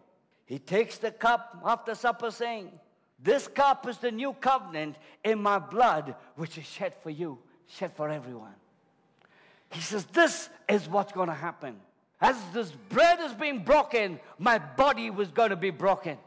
He 0.47 0.59
takes 0.59 0.97
the 0.97 1.11
cup 1.11 1.59
after 1.65 1.95
supper 1.95 2.31
saying 2.31 2.71
this 3.19 3.49
cup 3.49 3.87
is 3.87 3.99
the 3.99 4.11
new 4.11 4.33
covenant 4.33 4.97
in 5.23 5.43
my 5.43 5.59
blood 5.59 6.15
which 6.37 6.57
is 6.57 6.65
shed 6.65 6.95
for 7.03 7.11
you 7.11 7.39
shed 7.67 7.95
for 7.95 8.09
everyone 8.09 8.55
he 9.71 9.81
says, 9.81 10.05
This 10.07 10.49
is 10.69 10.89
what's 10.89 11.13
going 11.13 11.29
to 11.29 11.35
happen. 11.35 11.77
As 12.21 12.37
this 12.53 12.73
bread 12.89 13.21
is 13.21 13.33
being 13.33 13.61
broken, 13.61 14.19
my 14.39 14.59
body 14.59 15.11
was 15.11 15.29
going 15.29 15.51
to 15.51 15.57
be 15.57 15.71
broken. 15.71 16.19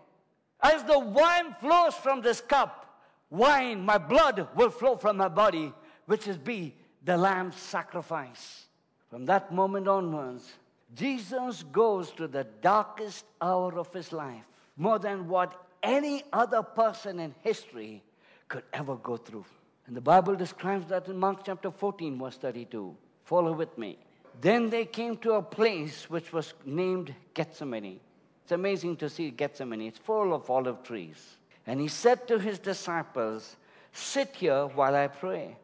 As 0.61 0.83
the 0.83 0.99
wine 0.99 1.55
flows 1.59 1.95
from 1.95 2.21
this 2.21 2.39
cup, 2.39 3.03
wine, 3.29 3.83
my 3.83 3.97
blood 3.97 4.47
will 4.55 4.69
flow 4.69 4.95
from 4.95 5.17
my 5.17 5.27
body, 5.27 5.73
which 6.05 6.27
is 6.27 6.37
be 6.37 6.75
the 7.03 7.17
lamb's 7.17 7.55
sacrifice. 7.55 8.65
From 9.09 9.25
that 9.25 9.53
moment 9.53 9.87
onwards, 9.87 10.53
Jesus 10.95 11.63
goes 11.71 12.11
to 12.11 12.27
the 12.27 12.45
darkest 12.61 13.25
hour 13.41 13.77
of 13.77 13.91
his 13.93 14.13
life, 14.13 14.43
more 14.77 14.99
than 14.99 15.27
what 15.27 15.65
any 15.83 16.23
other 16.31 16.61
person 16.61 17.19
in 17.19 17.33
history 17.41 18.03
could 18.47 18.63
ever 18.71 18.95
go 18.95 19.17
through. 19.17 19.45
And 19.87 19.95
the 19.95 20.01
Bible 20.01 20.35
describes 20.35 20.87
that 20.87 21.07
in 21.07 21.17
Mark 21.17 21.43
chapter 21.43 21.71
14, 21.71 22.19
verse 22.19 22.37
32. 22.37 22.95
Follow 23.31 23.53
with 23.53 23.77
me. 23.77 23.97
Then 24.41 24.69
they 24.69 24.83
came 24.83 25.15
to 25.19 25.35
a 25.35 25.41
place 25.41 26.09
which 26.09 26.33
was 26.33 26.53
named 26.65 27.15
Gethsemane. 27.33 28.01
It's 28.43 28.51
amazing 28.51 28.97
to 28.97 29.09
see 29.09 29.31
Gethsemane, 29.31 29.83
it's 29.83 29.97
full 29.97 30.33
of 30.33 30.49
olive 30.49 30.83
trees. 30.83 31.37
And 31.65 31.79
he 31.79 31.87
said 31.87 32.27
to 32.27 32.39
his 32.39 32.59
disciples, 32.59 33.55
Sit 33.93 34.35
here 34.35 34.65
while 34.65 34.95
I 34.95 35.07
pray. 35.07 35.55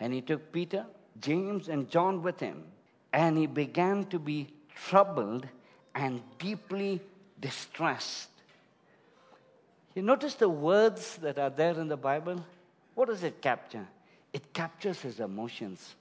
And 0.00 0.12
he 0.12 0.22
took 0.22 0.50
Peter, 0.50 0.86
James, 1.20 1.68
and 1.68 1.88
John 1.88 2.20
with 2.20 2.40
him. 2.40 2.64
And 3.12 3.38
he 3.38 3.46
began 3.46 4.06
to 4.06 4.18
be 4.18 4.48
troubled 4.74 5.46
and 5.94 6.20
deeply 6.40 7.00
distressed. 7.40 8.30
You 9.94 10.02
notice 10.02 10.34
the 10.34 10.48
words 10.48 11.16
that 11.18 11.38
are 11.38 11.50
there 11.50 11.78
in 11.78 11.86
the 11.86 11.96
Bible? 11.96 12.44
What 12.96 13.06
does 13.06 13.22
it 13.22 13.40
capture? 13.40 13.86
It 14.32 14.52
captures 14.52 15.00
his 15.00 15.20
emotions. 15.20 15.94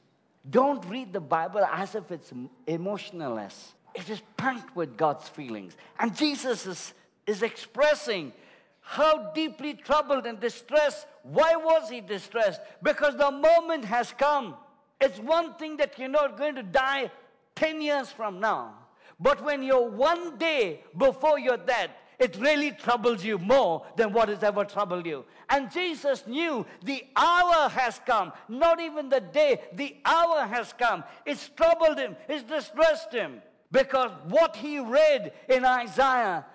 Don't 0.49 0.83
read 0.85 1.13
the 1.13 1.21
Bible 1.21 1.63
as 1.65 1.95
if 1.95 2.11
it's 2.11 2.31
emotionless. 2.67 3.73
It 3.95 4.09
is 4.09 4.21
packed 4.37 4.75
with 4.75 4.97
God's 4.97 5.27
feelings. 5.29 5.77
And 5.99 6.15
Jesus 6.15 6.65
is, 6.65 6.93
is 7.25 7.43
expressing 7.43 8.33
how 8.81 9.31
deeply 9.31 9.73
troubled 9.73 10.25
and 10.25 10.39
distressed. 10.39 11.07
Why 11.23 11.55
was 11.55 11.89
he 11.89 12.01
distressed? 12.01 12.59
Because 12.81 13.15
the 13.15 13.31
moment 13.31 13.85
has 13.85 14.11
come. 14.11 14.55
It's 14.99 15.19
one 15.19 15.53
thing 15.55 15.77
that 15.77 15.97
you're 15.97 16.09
not 16.09 16.37
going 16.37 16.55
to 16.55 16.63
die 16.63 17.09
10 17.55 17.81
years 17.81 18.09
from 18.09 18.39
now. 18.39 18.73
But 19.19 19.43
when 19.43 19.63
you're 19.63 19.89
one 19.89 20.37
day 20.37 20.81
before 20.97 21.39
your 21.39 21.57
death, 21.57 21.91
it 22.19 22.37
really 22.37 22.71
troubles 22.71 23.23
you 23.23 23.37
more 23.37 23.85
than 23.95 24.13
what 24.13 24.29
has 24.29 24.43
ever 24.43 24.63
troubled 24.63 25.05
you. 25.05 25.25
And 25.49 25.71
Jesus 25.71 26.25
knew 26.27 26.65
the 26.83 27.03
hour 27.15 27.69
has 27.69 27.99
come, 28.05 28.31
not 28.47 28.79
even 28.79 29.09
the 29.09 29.21
day, 29.21 29.61
the 29.73 29.95
hour 30.05 30.45
has 30.45 30.73
come. 30.73 31.03
It's 31.25 31.49
troubled 31.49 31.97
him, 31.97 32.15
it's 32.27 32.43
distressed 32.43 33.13
him. 33.13 33.41
Because 33.71 34.11
what 34.29 34.55
he 34.55 34.79
read 34.79 35.33
in 35.49 35.65
Isaiah, 35.65 36.45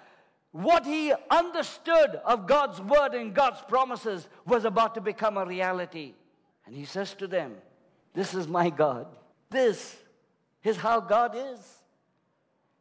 what 0.53 0.87
he 0.87 1.13
understood 1.31 2.21
of 2.25 2.47
God's 2.47 2.81
word 2.81 3.15
and 3.15 3.35
God's 3.35 3.61
promises 3.69 4.29
was 4.47 4.65
about 4.65 4.95
to 4.95 5.01
become 5.01 5.37
a 5.37 5.45
reality. 5.45 6.15
And 6.65 6.75
he 6.75 6.85
says 6.85 7.15
to 7.15 7.27
them, 7.27 7.57
This 8.15 8.35
is 8.35 8.47
my 8.47 8.71
God. 8.71 9.07
This 9.51 9.97
is 10.63 10.77
how 10.77 11.01
God 11.01 11.35
is. 11.37 11.59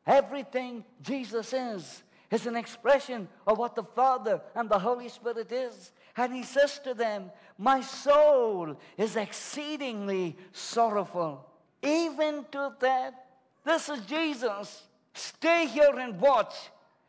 Everything 0.06 0.86
Jesus 1.02 1.52
is 1.52 2.04
is 2.32 2.46
an 2.46 2.56
expression 2.56 3.28
of 3.46 3.58
what 3.58 3.76
the 3.76 3.84
Father 3.84 4.42
and 4.56 4.70
the 4.70 4.80
Holy 4.80 5.10
Spirit 5.10 5.52
is. 5.52 5.92
And 6.16 6.34
he 6.34 6.44
says 6.44 6.80
to 6.84 6.94
them, 6.94 7.32
My 7.58 7.82
soul 7.82 8.76
is 8.98 9.16
exceedingly 9.16 10.36
sorrowful, 10.52 11.46
even 11.82 12.46
to 12.52 12.74
that. 12.80 13.26
This 13.64 13.90
is 13.90 14.06
Jesus. 14.06 14.84
Stay 15.14 15.68
here 15.68 15.96
and 15.98 16.20
watch. 16.20 16.56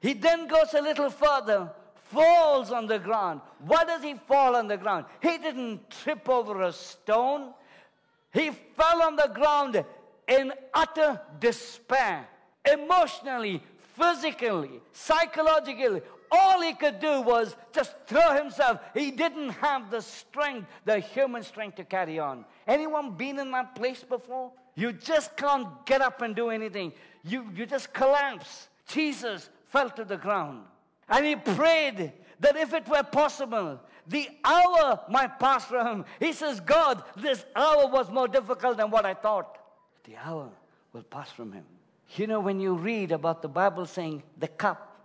He 0.01 0.13
then 0.13 0.47
goes 0.47 0.75
a 0.75 0.83
little 0.83 1.11
further, 1.11 1.71
falls 1.95 2.71
on 2.71 2.87
the 2.87 2.99
ground. 2.99 3.41
Why 3.61 3.85
does 3.85 4.03
he 4.03 4.15
fall 4.15 4.57
on 4.57 4.69
the 4.69 4.77
ground? 4.77 5.07
He 5.21 5.39
didn't 5.39 5.91
trip 5.91 6.29
over 6.29 6.63
a 6.63 6.73
stone, 6.73 7.53
he 8.33 8.51
fell 8.51 9.03
on 9.03 9.17
the 9.17 9.31
ground 9.35 9.83
in 10.27 10.53
utter 10.75 11.21
despair, 11.41 12.29
emotionally, 12.71 13.63
physically, 13.99 14.81
psychologically. 14.93 16.03
All 16.31 16.61
he 16.61 16.75
could 16.75 17.01
do 17.01 17.23
was 17.23 17.57
just 17.73 17.95
throw 18.07 18.35
himself. 18.37 18.81
He 18.95 19.11
didn't 19.11 19.51
have 19.51 19.91
the 19.91 20.03
strength, 20.03 20.69
the 20.85 20.99
human 21.01 21.43
strength 21.43 21.77
to 21.77 21.85
carry 21.85 22.19
on. 22.19 22.45
Anyone 22.67 23.13
been 23.13 23.39
in 23.39 23.51
that 23.53 23.75
place 23.75 24.03
before? 24.03 24.53
You 24.75 24.93
just 24.93 25.37
can't 25.37 25.69
get 25.87 26.03
up 26.03 26.21
and 26.23 26.37
do 26.37 26.51
anything. 26.51 26.93
You, 27.25 27.47
you 27.55 27.67
just 27.67 27.93
collapse. 27.93 28.69
Jesus 28.87 29.49
fell 29.67 29.91
to 29.91 30.05
the 30.05 30.17
ground. 30.17 30.65
And 31.09 31.25
he 31.25 31.37
prayed 31.37 32.13
that 32.41 32.57
if 32.57 32.75
it 32.75 32.87
were 32.89 33.03
possible, 33.03 33.81
the 34.07 34.29
hour 34.45 35.01
might 35.09 35.39
pass 35.39 35.65
from 35.65 35.87
him. 35.87 36.05
He 36.21 36.33
says, 36.33 36.61
God, 36.61 37.03
this 37.17 37.45
hour 37.57 37.89
was 37.89 38.11
more 38.11 38.29
difficult 38.29 38.77
than 38.77 38.91
what 38.91 39.05
I 39.05 39.15
thought. 39.15 39.59
The 40.05 40.17
hour 40.17 40.51
will 40.93 41.03
pass 41.03 41.31
from 41.31 41.53
him. 41.53 41.65
You 42.17 42.27
know, 42.27 42.41
when 42.41 42.61
you 42.61 42.75
read 42.75 43.13
about 43.13 43.43
the 43.43 43.49
Bible 43.49 43.87
saying 43.87 44.23
the 44.39 44.49
cup, 44.49 45.03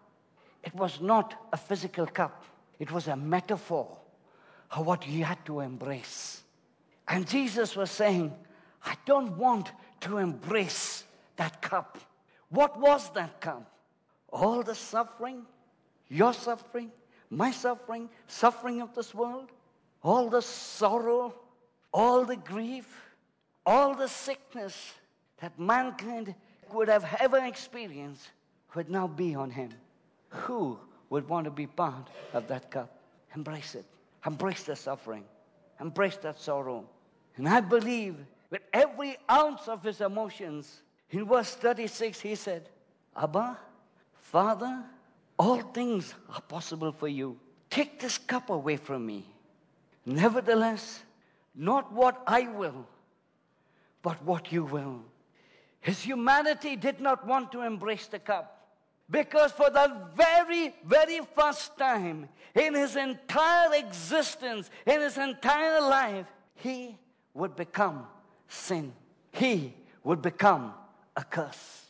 it 0.64 0.74
was 0.74 1.02
not 1.02 1.36
a 1.52 1.58
physical 1.58 2.06
cup, 2.06 2.46
it 2.80 2.92
was 2.92 3.08
a 3.08 3.16
metaphor 3.16 3.98
of 4.72 4.86
what 4.86 5.04
he 5.04 5.22
had 5.22 5.44
to 5.46 5.60
embrace. 5.60 6.42
And 7.08 7.28
Jesus 7.28 7.76
was 7.76 7.92
saying, 7.92 8.34
I 8.86 8.96
don't 9.06 9.38
want 9.38 9.72
to 10.02 10.18
embrace 10.18 11.04
that 11.36 11.62
cup. 11.62 11.98
What 12.50 12.80
was 12.80 13.10
that 13.12 13.42
cup? 13.42 13.70
All 14.30 14.64
the 14.64 14.76
suffering, 14.76 15.46
your 16.10 16.34
suffering, 16.34 16.92
my 17.30 17.52
suffering, 17.52 18.10
suffering 18.28 18.82
of 18.82 18.94
this 18.96 19.14
world, 19.14 19.50
all 20.02 20.30
the 20.30 20.42
sorrow, 20.42 21.34
all 21.94 22.26
the 22.26 22.36
grief, 22.36 22.88
all 23.66 23.96
the 23.96 24.08
sickness 24.08 24.94
that 25.40 25.58
mankind 25.60 26.36
would 26.74 26.88
have 26.88 27.06
ever 27.20 27.44
experienced 27.46 28.30
would 28.76 28.90
now 28.90 29.08
be 29.08 29.36
on 29.36 29.50
him. 29.50 29.70
Who 30.30 30.80
would 31.10 31.28
want 31.28 31.46
to 31.46 31.52
be 31.52 31.68
part 31.68 32.10
of 32.34 32.48
that 32.48 32.72
cup? 32.72 32.98
Embrace 33.36 33.76
it. 33.76 33.86
Embrace 34.26 34.64
the 34.64 34.76
suffering. 34.76 35.26
Embrace 35.80 36.18
that 36.18 36.40
sorrow. 36.40 36.86
And 37.38 37.48
I 37.48 37.60
believe 37.60 38.16
with 38.50 38.62
every 38.72 39.18
ounce 39.30 39.68
of 39.68 39.84
his 39.84 40.02
emotions, 40.02 40.82
in 41.10 41.26
verse 41.26 41.54
36, 41.56 42.20
he 42.20 42.36
said, 42.36 42.70
Abba, 43.16 43.58
Father, 44.14 44.84
all 45.38 45.62
things 45.62 46.14
are 46.30 46.42
possible 46.42 46.92
for 46.92 47.08
you. 47.08 47.38
Take 47.70 48.00
this 48.00 48.18
cup 48.18 48.50
away 48.50 48.78
from 48.78 49.06
me. 49.06 49.26
Nevertheless, 50.06 51.04
not 51.56 51.92
what 51.92 52.22
I 52.28 52.48
will, 52.48 52.88
but 54.02 54.24
what 54.24 54.52
you 54.52 54.64
will. 54.64 55.02
His 55.84 56.02
humanity 56.02 56.78
did 56.78 57.02
not 57.02 57.28
want 57.28 57.52
to 57.52 57.62
embrace 57.62 58.08
the 58.08 58.18
cup. 58.18 58.54
Because 59.12 59.52
for 59.52 59.70
the 59.70 60.08
very, 60.16 60.74
very 60.86 61.20
first 61.36 61.78
time 61.78 62.30
in 62.56 62.74
his 62.74 62.96
entire 62.96 63.74
existence, 63.74 64.70
in 64.88 65.02
his 65.02 65.18
entire 65.18 65.82
life, 65.82 66.26
he 66.56 66.98
would 67.34 67.58
become 67.58 68.08
sin. 68.48 68.94
He 69.34 69.74
would 70.06 70.22
become 70.22 70.74
a 71.18 71.24
curse. 71.26 71.88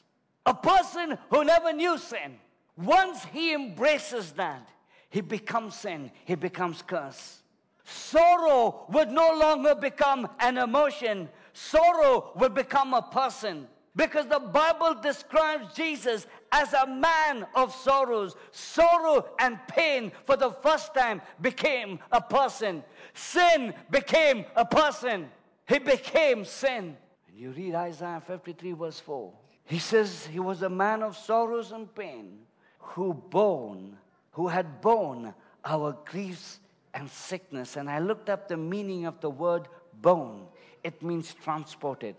A 0.48 0.56
person 0.56 1.16
who 1.30 1.44
never 1.44 1.72
knew 1.72 2.00
sin. 2.00 2.40
Once 2.76 3.24
he 3.26 3.54
embraces 3.54 4.32
that, 4.32 4.68
he 5.12 5.22
becomes 5.22 5.76
sin, 5.76 6.10
he 6.26 6.34
becomes 6.34 6.82
curse. 6.82 7.44
Sorrow 7.84 8.86
would 8.90 9.12
no 9.12 9.38
longer 9.38 9.76
become 9.76 10.28
an 10.40 10.58
emotion, 10.58 11.30
sorrow 11.54 12.32
would 12.36 12.56
become 12.56 12.96
a 12.96 13.04
person. 13.04 13.68
Because 13.96 14.26
the 14.26 14.40
Bible 14.40 14.96
describes 14.96 15.74
Jesus 15.76 16.26
as 16.52 16.74
a 16.74 16.88
man 16.88 17.46
of 17.56 17.74
sorrows. 17.74 18.36
Sorrow 18.52 19.26
and 19.40 19.60
pain 19.68 20.12
for 20.26 20.36
the 20.36 20.50
first 20.50 20.96
time 20.96 21.22
became 21.42 22.00
a 22.12 22.20
person. 22.20 22.84
Sin 23.14 23.74
became 23.92 24.46
a 24.56 24.66
person. 24.66 25.30
He 25.68 25.78
became 25.78 26.44
sin. 26.44 26.98
You 27.36 27.52
read 27.52 27.76
Isaiah 27.76 28.22
53, 28.26 28.72
verse 28.72 29.00
4. 29.00 29.32
He 29.66 29.80
says 29.80 30.26
he 30.26 30.40
was 30.40 30.64
a 30.64 30.70
man 30.70 31.04
of 31.04 31.16
sorrows 31.16 31.72
and 31.72 31.94
pain 31.94 32.40
who 32.80 33.14
borne, 33.14 33.98
who 34.32 34.48
had 34.48 34.82
borne 34.82 35.34
our 35.64 35.96
griefs 36.06 36.60
and 36.94 37.10
sickness. 37.10 37.76
And 37.76 37.90
I 37.90 38.00
looked 38.00 38.30
up 38.30 38.48
the 38.48 38.58
meaning 38.58 39.06
of 39.06 39.22
the 39.22 39.30
word 39.30 39.68
bone. 40.02 40.48
It 40.84 41.02
means 41.02 41.34
transported. 41.34 42.16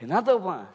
In 0.00 0.12
other 0.12 0.36
words, 0.36 0.68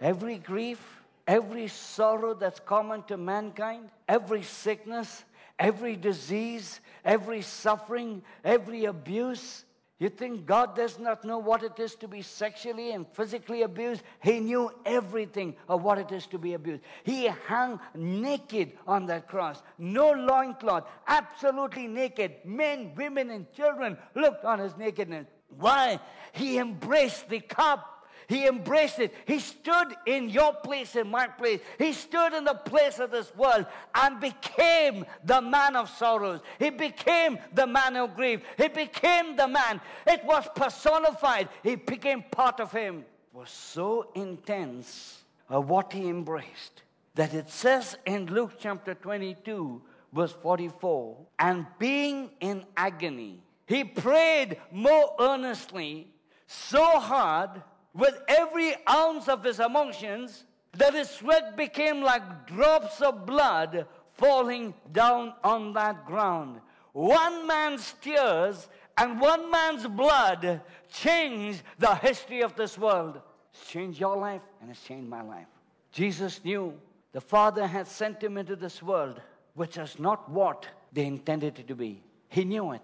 every 0.00 0.38
grief, 0.38 0.80
every 1.26 1.68
sorrow 1.68 2.34
that's 2.34 2.60
common 2.60 3.02
to 3.04 3.16
mankind, 3.16 3.90
every 4.08 4.42
sickness, 4.42 5.24
every 5.58 5.96
disease, 5.96 6.80
every 7.04 7.42
suffering, 7.42 8.22
every 8.44 8.84
abuse, 8.84 9.64
you 9.98 10.10
think 10.10 10.44
God 10.44 10.76
does 10.76 10.98
not 10.98 11.24
know 11.24 11.38
what 11.38 11.62
it 11.62 11.78
is 11.78 11.94
to 11.96 12.08
be 12.08 12.20
sexually 12.20 12.92
and 12.92 13.06
physically 13.14 13.62
abused? 13.62 14.02
He 14.20 14.40
knew 14.40 14.70
everything 14.84 15.56
of 15.70 15.82
what 15.82 15.96
it 15.96 16.12
is 16.12 16.26
to 16.28 16.38
be 16.38 16.52
abused. 16.52 16.82
He 17.02 17.28
hung 17.28 17.80
naked 17.94 18.72
on 18.86 19.06
that 19.06 19.26
cross. 19.26 19.62
No 19.78 20.10
loincloth, 20.10 20.84
absolutely 21.06 21.86
naked. 21.86 22.32
Men, 22.44 22.92
women, 22.94 23.30
and 23.30 23.50
children 23.54 23.96
looked 24.14 24.44
on 24.44 24.58
his 24.58 24.76
nakedness. 24.76 25.28
Why? 25.48 25.98
He 26.32 26.58
embraced 26.58 27.30
the 27.30 27.40
cup 27.40 27.95
he 28.28 28.46
embraced 28.46 28.98
it. 28.98 29.14
He 29.24 29.38
stood 29.38 29.94
in 30.06 30.28
your 30.28 30.52
place, 30.52 30.96
in 30.96 31.08
my 31.08 31.26
place. 31.26 31.60
He 31.78 31.92
stood 31.92 32.32
in 32.32 32.44
the 32.44 32.54
place 32.54 32.98
of 32.98 33.10
this 33.10 33.34
world 33.36 33.66
and 33.94 34.20
became 34.20 35.04
the 35.24 35.40
man 35.40 35.76
of 35.76 35.88
sorrows. 35.90 36.40
He 36.58 36.70
became 36.70 37.38
the 37.54 37.66
man 37.66 37.96
of 37.96 38.16
grief. 38.16 38.40
He 38.56 38.68
became 38.68 39.36
the 39.36 39.48
man. 39.48 39.80
It 40.06 40.24
was 40.24 40.48
personified. 40.54 41.48
He 41.62 41.76
became 41.76 42.24
part 42.30 42.60
of 42.60 42.72
him. 42.72 42.98
It 42.98 43.38
was 43.38 43.50
so 43.50 44.10
intense 44.14 45.22
of 45.48 45.68
what 45.68 45.92
he 45.92 46.08
embraced 46.08 46.82
that 47.14 47.32
it 47.32 47.48
says 47.48 47.96
in 48.04 48.26
Luke 48.26 48.52
chapter 48.58 48.94
22, 48.94 49.80
verse 50.12 50.36
44, 50.42 51.16
and 51.38 51.66
being 51.78 52.30
in 52.40 52.64
agony, 52.76 53.40
he 53.66 53.84
prayed 53.84 54.58
more 54.70 55.14
earnestly, 55.18 56.08
so 56.46 57.00
hard 57.00 57.62
with 57.96 58.20
every 58.28 58.74
ounce 58.88 59.28
of 59.28 59.42
his 59.42 59.60
emotions 59.60 60.44
that 60.72 60.94
his 60.94 61.08
sweat 61.08 61.56
became 61.56 62.02
like 62.02 62.46
drops 62.46 63.00
of 63.00 63.26
blood 63.26 63.86
falling 64.12 64.74
down 64.92 65.32
on 65.42 65.72
that 65.72 66.04
ground. 66.06 66.60
One 66.92 67.46
man's 67.46 67.94
tears 68.00 68.68
and 68.96 69.20
one 69.20 69.50
man's 69.50 69.86
blood 69.86 70.60
changed 70.92 71.62
the 71.78 71.94
history 71.94 72.42
of 72.42 72.54
this 72.56 72.78
world. 72.78 73.20
It's 73.52 73.70
changed 73.70 74.00
your 74.00 74.16
life 74.16 74.42
and 74.60 74.70
it's 74.70 74.82
changed 74.82 75.08
my 75.08 75.22
life. 75.22 75.46
Jesus 75.92 76.42
knew 76.44 76.74
the 77.12 77.20
Father 77.20 77.66
had 77.66 77.86
sent 77.86 78.22
him 78.22 78.36
into 78.36 78.56
this 78.56 78.82
world, 78.82 79.20
which 79.54 79.78
is 79.78 79.98
not 79.98 80.30
what 80.30 80.66
they 80.92 81.06
intended 81.06 81.58
it 81.58 81.68
to 81.68 81.74
be. 81.74 82.02
He 82.28 82.44
knew 82.44 82.72
it. 82.72 82.82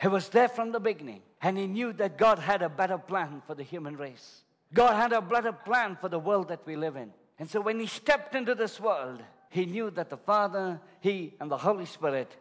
He 0.00 0.08
was 0.08 0.28
there 0.30 0.48
from 0.48 0.72
the 0.72 0.80
beginning, 0.80 1.20
and 1.42 1.56
he 1.56 1.66
knew 1.66 1.92
that 1.94 2.18
God 2.18 2.38
had 2.38 2.62
a 2.62 2.68
better 2.68 2.98
plan 2.98 3.42
for 3.46 3.54
the 3.54 3.62
human 3.62 3.96
race. 3.96 4.42
God 4.72 4.94
had 4.94 5.12
a 5.12 5.20
better 5.20 5.52
plan 5.52 5.96
for 6.00 6.08
the 6.08 6.18
world 6.18 6.48
that 6.48 6.66
we 6.66 6.76
live 6.76 6.96
in. 6.96 7.12
And 7.38 7.48
so 7.48 7.60
when 7.60 7.80
he 7.80 7.86
stepped 7.86 8.34
into 8.34 8.54
this 8.54 8.78
world, 8.78 9.22
he 9.48 9.66
knew 9.66 9.90
that 9.92 10.10
the 10.10 10.16
Father, 10.16 10.80
he, 11.00 11.34
and 11.40 11.50
the 11.50 11.56
Holy 11.56 11.86
Spirit 11.86 12.36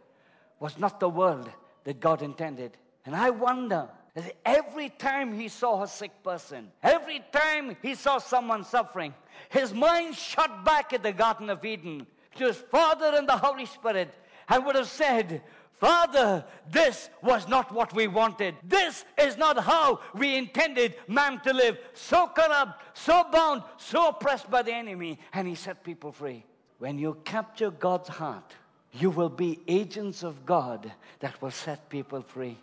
was 0.60 0.78
not 0.78 1.00
the 1.00 1.10
world 1.10 1.50
that 1.86 2.00
God 2.00 2.22
intended. 2.22 2.78
And 3.06 3.16
I 3.16 3.30
wonder 3.30 3.90
that 4.14 4.36
every 4.46 4.90
time 4.90 5.34
he 5.34 5.48
saw 5.48 5.84
a 5.84 5.88
sick 5.88 6.12
person, 6.24 6.70
every 6.84 7.24
time 7.32 7.78
he 7.82 7.96
saw 7.96 8.18
someone 8.18 8.64
suffering, 8.64 9.14
his 9.50 9.74
mind 9.74 10.16
shot 10.16 10.66
back 10.66 10.94
at 10.94 11.02
the 11.02 11.14
Garden 11.14 11.50
of 11.50 11.64
Eden 11.64 12.06
to 12.36 12.46
his 12.46 12.58
Father 12.58 13.14
and 13.16 13.28
the 13.28 13.38
Holy 13.38 13.66
Spirit 13.66 14.14
and 14.50 14.66
would 14.66 14.76
have 14.76 14.88
said, 14.88 15.42
Father, 15.80 16.44
this 16.70 17.10
was 17.24 17.48
not 17.48 17.72
what 17.72 17.94
we 17.94 18.08
wanted. 18.08 18.56
This 18.64 19.06
is 19.18 19.38
not 19.38 19.58
how 19.58 20.02
we 20.14 20.36
intended 20.36 20.96
man 21.08 21.40
to 21.42 21.54
live. 21.54 21.78
So 21.94 22.28
corrupt, 22.28 22.82
so 22.94 23.24
bound, 23.32 23.64
so 23.78 24.10
oppressed 24.10 24.52
by 24.52 24.62
the 24.62 24.74
enemy. 24.74 25.20
And 25.32 25.48
he 25.48 25.56
set 25.56 25.84
people 25.84 26.12
free. 26.12 26.44
When 26.80 27.00
you 27.00 27.18
capture 27.24 27.72
God's 27.72 28.10
heart, 28.10 28.54
you 28.92 29.10
will 29.10 29.30
be 29.30 29.60
agents 29.68 30.22
of 30.24 30.46
God 30.46 30.92
that 31.20 31.42
will 31.42 31.52
set 31.52 31.90
people 31.90 32.22
free. 32.22 32.58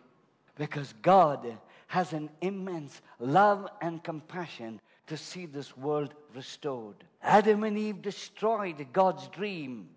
Because 0.59 0.93
God 1.01 1.57
has 1.87 2.13
an 2.13 2.29
immense 2.43 3.01
love 3.19 3.67
and 3.81 4.05
compassion 4.05 4.79
to 5.07 5.17
see 5.17 5.47
this 5.47 5.75
world 5.77 6.13
restored. 6.35 6.97
Adam 7.23 7.65
and 7.65 7.79
Eve 7.79 8.03
destroyed 8.03 8.87
God's 8.93 9.29
dream 9.29 9.89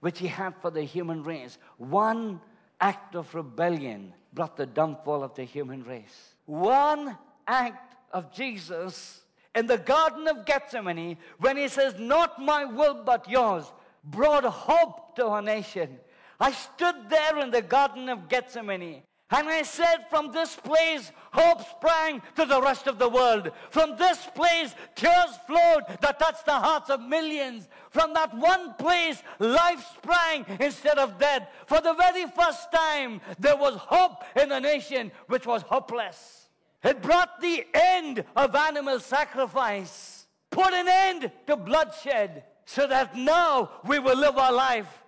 which 0.00 0.18
he 0.18 0.26
had 0.26 0.54
for 0.60 0.70
the 0.70 0.82
human 0.82 1.22
race. 1.22 1.58
One 1.78 2.40
act 2.80 3.14
of 3.14 3.34
rebellion 3.34 4.12
brought 4.32 4.56
the 4.56 4.66
downfall 4.66 5.22
of 5.22 5.34
the 5.34 5.44
human 5.44 5.82
race. 5.84 6.34
One 6.46 7.16
act 7.46 7.96
of 8.12 8.32
Jesus 8.32 9.22
in 9.54 9.66
the 9.66 9.78
Garden 9.78 10.28
of 10.28 10.44
Gethsemane, 10.44 11.16
when 11.38 11.56
he 11.56 11.68
says, 11.68 11.94
Not 11.98 12.40
my 12.40 12.64
will 12.64 13.02
but 13.04 13.28
yours, 13.28 13.64
brought 14.04 14.44
hope 14.44 15.16
to 15.16 15.26
our 15.26 15.42
nation. 15.42 15.98
I 16.38 16.52
stood 16.52 16.94
there 17.08 17.38
in 17.38 17.50
the 17.50 17.62
Garden 17.62 18.10
of 18.10 18.28
Gethsemane 18.28 19.02
and 19.28 19.48
I 19.48 19.62
said, 19.62 20.06
from 20.08 20.30
this 20.30 20.54
place, 20.54 21.10
hope 21.32 21.60
sprang 21.68 22.22
to 22.36 22.44
the 22.44 22.62
rest 22.62 22.86
of 22.86 23.00
the 23.00 23.08
world. 23.08 23.50
From 23.70 23.96
this 23.96 24.24
place, 24.36 24.72
tears 24.94 25.36
flowed 25.48 25.82
that 26.00 26.20
touched 26.20 26.46
the 26.46 26.52
hearts 26.52 26.90
of 26.90 27.00
millions. 27.00 27.66
From 27.90 28.14
that 28.14 28.32
one 28.36 28.74
place, 28.74 29.20
life 29.40 29.84
sprang 29.96 30.46
instead 30.60 30.98
of 30.98 31.18
death. 31.18 31.48
For 31.66 31.80
the 31.80 31.94
very 31.94 32.26
first 32.26 32.70
time, 32.70 33.20
there 33.36 33.56
was 33.56 33.74
hope 33.74 34.22
in 34.40 34.52
a 34.52 34.60
nation 34.60 35.10
which 35.26 35.44
was 35.44 35.62
hopeless. 35.62 36.48
It 36.84 37.02
brought 37.02 37.40
the 37.40 37.66
end 37.74 38.24
of 38.36 38.54
animal 38.54 39.00
sacrifice, 39.00 40.28
put 40.52 40.72
an 40.72 40.86
end 40.88 41.32
to 41.48 41.56
bloodshed, 41.56 42.44
so 42.64 42.86
that 42.86 43.16
now 43.16 43.70
we 43.84 43.98
will 43.98 44.16
live 44.16 44.38
our 44.38 44.52
life, 44.52 45.02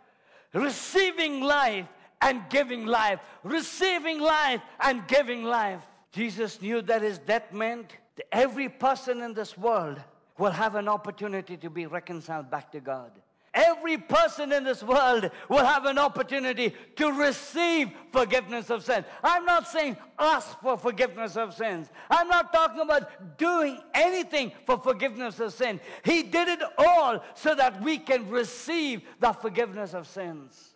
receiving 0.53 1.41
life 1.41 1.87
and 2.21 2.43
giving 2.51 2.87
life, 2.87 3.21
receiving 3.43 4.21
life 4.21 4.61
and 4.81 5.07
giving 5.07 5.45
life. 5.45 5.83
Jesus 6.13 6.61
knew 6.61 6.83
that 6.83 7.03
his 7.03 7.19
death 7.19 7.53
meant 7.53 7.93
that 8.17 8.27
every 8.33 8.69
person 8.69 9.23
in 9.23 9.35
this 9.35 9.57
world 9.57 10.01
will 10.39 10.51
have 10.51 10.75
an 10.75 10.89
opportunity 10.89 11.57
to 11.57 11.71
be 11.71 11.87
reconciled 11.87 12.51
back 12.51 12.73
to 12.73 12.81
God. 12.81 13.13
Every 13.55 13.99
person 13.99 14.53
in 14.53 14.63
this 14.63 14.83
world 14.83 15.31
will 15.49 15.65
have 15.65 15.85
an 15.87 15.99
opportunity 15.99 16.75
to 16.97 17.11
receive 17.13 17.91
forgiveness 18.13 18.71
of 18.71 18.85
sin. 18.85 19.05
I'm 19.25 19.45
not 19.45 19.67
saying 19.67 19.97
ask 20.19 20.61
for 20.61 20.77
forgiveness 20.77 21.37
of 21.37 21.55
sins. 21.55 21.89
I'm 22.11 22.29
not 22.29 22.53
talking 22.53 22.81
about 22.81 23.37
doing 23.39 23.81
anything 23.95 24.53
for 24.65 24.77
forgiveness 24.79 25.41
of 25.41 25.53
sin. 25.55 25.81
He 26.05 26.23
did 26.23 26.49
it 26.49 26.63
all 26.77 27.23
so 27.35 27.55
that 27.55 27.83
we 27.83 27.99
can 27.99 28.29
receive 28.29 29.03
the 29.19 29.33
forgiveness 29.33 29.95
of 29.95 30.07
sins 30.07 30.68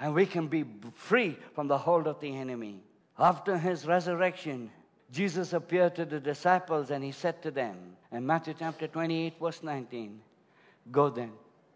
and 0.00 0.14
we 0.14 0.26
can 0.26 0.48
be 0.48 0.64
free 0.94 1.36
from 1.54 1.68
the 1.68 1.78
hold 1.78 2.06
of 2.06 2.18
the 2.20 2.34
enemy. 2.34 2.80
After 3.18 3.58
his 3.58 3.86
resurrection, 3.86 4.70
Jesus 5.12 5.52
appeared 5.52 5.94
to 5.96 6.06
the 6.06 6.18
disciples 6.18 6.90
and 6.90 7.04
he 7.04 7.12
said 7.12 7.42
to 7.42 7.50
them 7.50 7.76
in 8.10 8.26
Matthew 8.26 8.54
chapter 8.58 8.88
28, 8.88 9.34
verse 9.40 9.62
19, 9.62 10.20
Go 10.90 11.10
then 11.10 11.32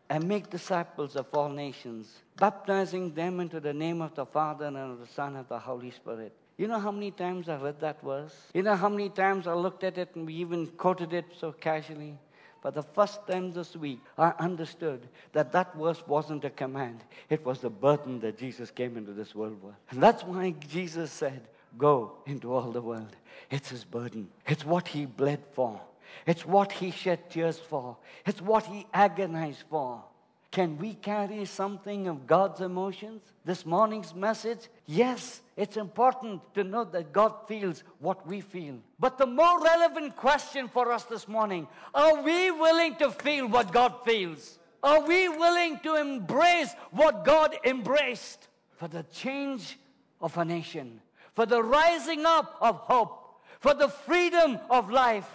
and 0.09 0.27
make 0.27 0.51
disciples 0.51 1.17
of 1.17 1.27
all 1.33 1.49
nations, 1.49 2.23
baptizing 2.37 3.13
them 3.15 3.41
into 3.41 3.61
the 3.61 3.73
name 3.73 4.01
of 4.01 4.15
the 4.15 4.27
Father 4.27 4.67
and 4.67 4.77
of 4.77 5.01
the 5.01 5.07
Son 5.07 5.29
and 5.29 5.39
of 5.39 5.49
the 5.49 5.59
Holy 5.59 5.91
Spirit. 5.91 6.33
You 6.57 6.69
know 6.69 6.79
how 6.79 6.93
many 6.93 7.11
times 7.11 7.49
I 7.49 7.57
read 7.57 7.81
that 7.81 8.01
verse? 8.01 8.35
You 8.55 8.63
know 8.63 8.77
how 8.77 8.89
many 8.89 9.09
times 9.09 9.47
I 9.47 9.55
looked 9.55 9.83
at 9.83 9.99
it 9.99 10.15
and 10.15 10.27
we 10.27 10.35
even 10.35 10.67
quoted 10.69 11.13
it 11.13 11.25
so 11.39 11.53
casually? 11.53 12.19
For 12.65 12.71
the 12.71 12.83
first 12.83 13.27
time 13.27 13.53
this 13.53 13.77
week, 13.77 14.01
I 14.17 14.33
understood 14.39 15.07
that 15.35 15.53
that 15.53 15.75
verse 15.75 16.03
wasn't 16.07 16.47
a 16.47 16.51
command. 16.51 17.05
It 17.29 17.45
was 17.45 17.61
the 17.61 17.69
burden 17.69 18.21
that 18.21 18.39
Jesus 18.39 18.71
came 18.71 18.97
into 18.97 19.13
this 19.13 19.35
world 19.35 19.63
with. 19.63 19.75
And 19.91 20.03
that's 20.03 20.25
why 20.25 20.55
Jesus 20.71 21.13
said, 21.13 21.43
Go 21.77 22.13
into 22.25 22.55
all 22.55 22.71
the 22.71 22.81
world. 22.81 23.15
It's 23.51 23.69
his 23.69 23.85
burden. 23.85 24.31
It's 24.47 24.65
what 24.65 24.89
he 24.89 25.05
bled 25.05 25.41
for. 25.53 25.79
It's 26.27 26.47
what 26.47 26.73
he 26.73 26.91
shed 26.91 27.29
tears 27.29 27.59
for. 27.59 27.99
It's 28.25 28.41
what 28.41 28.65
he 28.65 28.87
agonized 28.95 29.65
for. 29.69 30.03
Can 30.51 30.79
we 30.79 30.95
carry 30.95 31.45
something 31.45 32.09
of 32.09 32.27
God's 32.27 32.63
emotions? 32.63 33.21
This 33.45 33.67
morning's 33.67 34.15
message? 34.15 34.71
Yes, 34.87 35.43
it's 35.57 35.77
important 35.77 36.43
to 36.55 36.65
know 36.65 36.85
that 36.85 37.13
God 37.13 37.33
feels 37.47 37.85
what 38.01 38.27
we 38.27 38.41
feel. 38.41 38.79
But 38.99 39.19
the 39.19 39.27
more 39.27 39.63
relevant 39.63 40.17
question 40.17 40.69
for 40.69 40.91
us 40.91 41.05
this 41.05 41.29
morning 41.29 41.69
are 41.95 42.23
we 42.23 42.51
willing 42.51 42.97
to 42.97 43.11
feel 43.11 43.47
what 43.47 43.73
God 43.73 43.95
feels? 44.05 44.59
Are 44.83 45.01
we 45.01 45.29
willing 45.29 45.79
to 45.81 45.95
embrace 45.97 46.75
what 46.91 47.25
God 47.25 47.57
embraced 47.65 48.49
for 48.77 48.89
the 48.89 49.05
change 49.05 49.79
of 50.21 50.37
a 50.37 50.45
nation, 50.45 51.01
for 51.33 51.47
the 51.47 51.63
rising 51.63 52.27
up 52.27 52.57
of 52.61 52.77
hope, 52.81 53.41
for 53.61 53.75
the 53.75 53.89
freedom 53.89 54.59
of 54.69 54.91
life? 54.91 55.29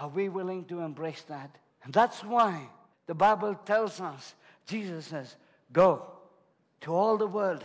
Are 0.00 0.08
we 0.08 0.28
willing 0.28 0.64
to 0.66 0.80
embrace 0.80 1.22
that? 1.28 1.56
And 1.84 1.92
that's 1.92 2.24
why 2.24 2.68
the 3.06 3.14
Bible 3.14 3.54
tells 3.66 4.00
us 4.00 4.34
Jesus 4.66 5.06
says, 5.06 5.36
Go 5.72 6.06
to 6.80 6.94
all 6.94 7.16
the 7.16 7.26
world, 7.26 7.64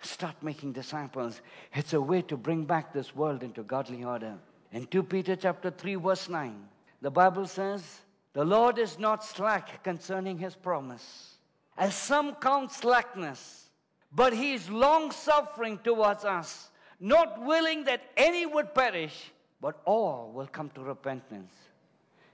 start 0.00 0.36
making 0.42 0.72
disciples. 0.72 1.40
It's 1.74 1.92
a 1.92 2.00
way 2.00 2.22
to 2.22 2.36
bring 2.36 2.64
back 2.64 2.92
this 2.92 3.14
world 3.14 3.42
into 3.42 3.62
godly 3.62 4.04
order. 4.04 4.34
In 4.72 4.86
2 4.86 5.02
Peter 5.04 5.36
chapter 5.36 5.70
3, 5.70 5.94
verse 5.96 6.28
9, 6.28 6.54
the 7.00 7.10
Bible 7.10 7.46
says, 7.46 8.00
The 8.32 8.44
Lord 8.44 8.78
is 8.78 8.98
not 8.98 9.24
slack 9.24 9.82
concerning 9.82 10.38
his 10.38 10.54
promise, 10.54 11.36
as 11.76 11.94
some 11.94 12.34
count 12.34 12.72
slackness, 12.72 13.70
but 14.12 14.32
he 14.32 14.54
is 14.54 14.70
long 14.70 15.10
suffering 15.10 15.78
towards 15.82 16.24
us, 16.24 16.70
not 16.98 17.42
willing 17.44 17.84
that 17.84 18.02
any 18.16 18.46
would 18.46 18.74
perish, 18.74 19.30
but 19.60 19.80
all 19.84 20.30
will 20.34 20.46
come 20.46 20.70
to 20.70 20.80
repentance. 20.80 21.52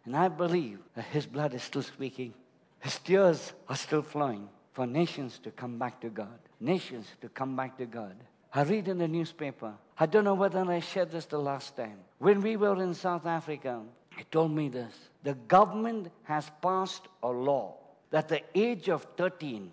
And 0.05 0.16
I 0.16 0.29
believe 0.29 0.79
that 0.94 1.05
his 1.07 1.27
blood 1.27 1.55
is 1.55 1.62
still 1.62 1.83
speaking. 1.83 2.35
His 2.81 2.98
tears 2.98 3.53
are 3.68 3.77
still 3.77 4.03
flowing 4.03 4.48
for 4.72 4.87
nations 4.87 5.38
to 5.44 5.51
come 5.51 5.79
back 5.79 6.01
to 6.01 6.09
God. 6.09 6.38
Nations 6.62 7.09
to 7.20 7.29
come 7.29 7.57
back 7.57 7.77
to 7.79 7.87
God. 7.87 8.14
I 8.55 8.62
read 8.62 8.87
in 8.87 8.98
the 8.98 9.09
newspaper, 9.09 9.72
I 9.98 10.07
don't 10.07 10.22
know 10.22 10.35
whether 10.35 10.61
I 10.61 10.79
shared 10.79 11.11
this 11.11 11.27
the 11.27 11.38
last 11.38 11.77
time. 11.77 11.98
When 12.18 12.40
we 12.40 12.57
were 12.57 12.81
in 12.81 12.94
South 12.94 13.27
Africa, 13.27 13.83
he 14.16 14.22
told 14.25 14.53
me 14.53 14.68
this. 14.68 14.94
The 15.25 15.35
government 15.35 16.12
has 16.22 16.48
passed 16.62 17.09
a 17.22 17.29
law 17.29 17.75
that 18.11 18.29
the 18.29 18.42
age 18.55 18.88
of 18.88 19.05
13, 19.16 19.72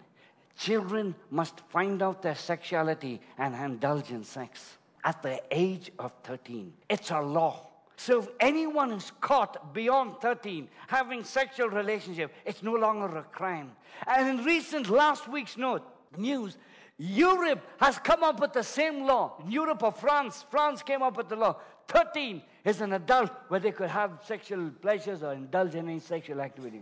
children 0.57 1.13
must 1.29 1.59
find 1.69 2.01
out 2.01 2.23
their 2.23 2.35
sexuality 2.35 3.21
and 3.37 3.53
indulge 3.53 4.09
in 4.09 4.23
sex 4.23 4.77
at 5.03 5.21
the 5.21 5.39
age 5.51 5.91
of 5.99 6.11
13. 6.23 6.73
It's 6.89 7.11
a 7.11 7.21
law. 7.21 7.67
So 7.97 8.19
if 8.19 8.29
anyone 8.39 8.93
is 8.93 9.11
caught 9.21 9.75
beyond 9.75 10.21
13 10.21 10.69
having 10.87 11.23
sexual 11.23 11.69
relationship, 11.69 12.33
it's 12.45 12.63
no 12.63 12.73
longer 12.73 13.15
a 13.17 13.23
crime. 13.23 13.73
And 14.07 14.39
in 14.39 14.45
recent 14.45 14.89
last 14.89 15.27
week's 15.27 15.55
note, 15.55 15.83
news, 16.17 16.57
Europe 16.99 17.65
has 17.79 17.97
come 17.97 18.23
up 18.23 18.41
with 18.41 18.51
the 18.51 18.63
same 18.63 19.05
law. 19.05 19.41
In 19.43 19.49
Europe 19.49 19.81
or 19.83 19.93
France, 19.93 20.45
France 20.51 20.83
came 20.83 21.01
up 21.01 21.15
with 21.15 21.29
the 21.29 21.35
law. 21.37 21.55
13 21.87 22.41
is 22.65 22.81
an 22.81 22.91
adult 22.91 23.31
where 23.47 23.61
they 23.61 23.71
could 23.71 23.89
have 23.89 24.19
sexual 24.25 24.69
pleasures 24.81 25.23
or 25.23 25.31
indulge 25.31 25.75
in 25.75 25.87
any 25.87 25.99
sexual 25.99 26.41
activity. 26.41 26.81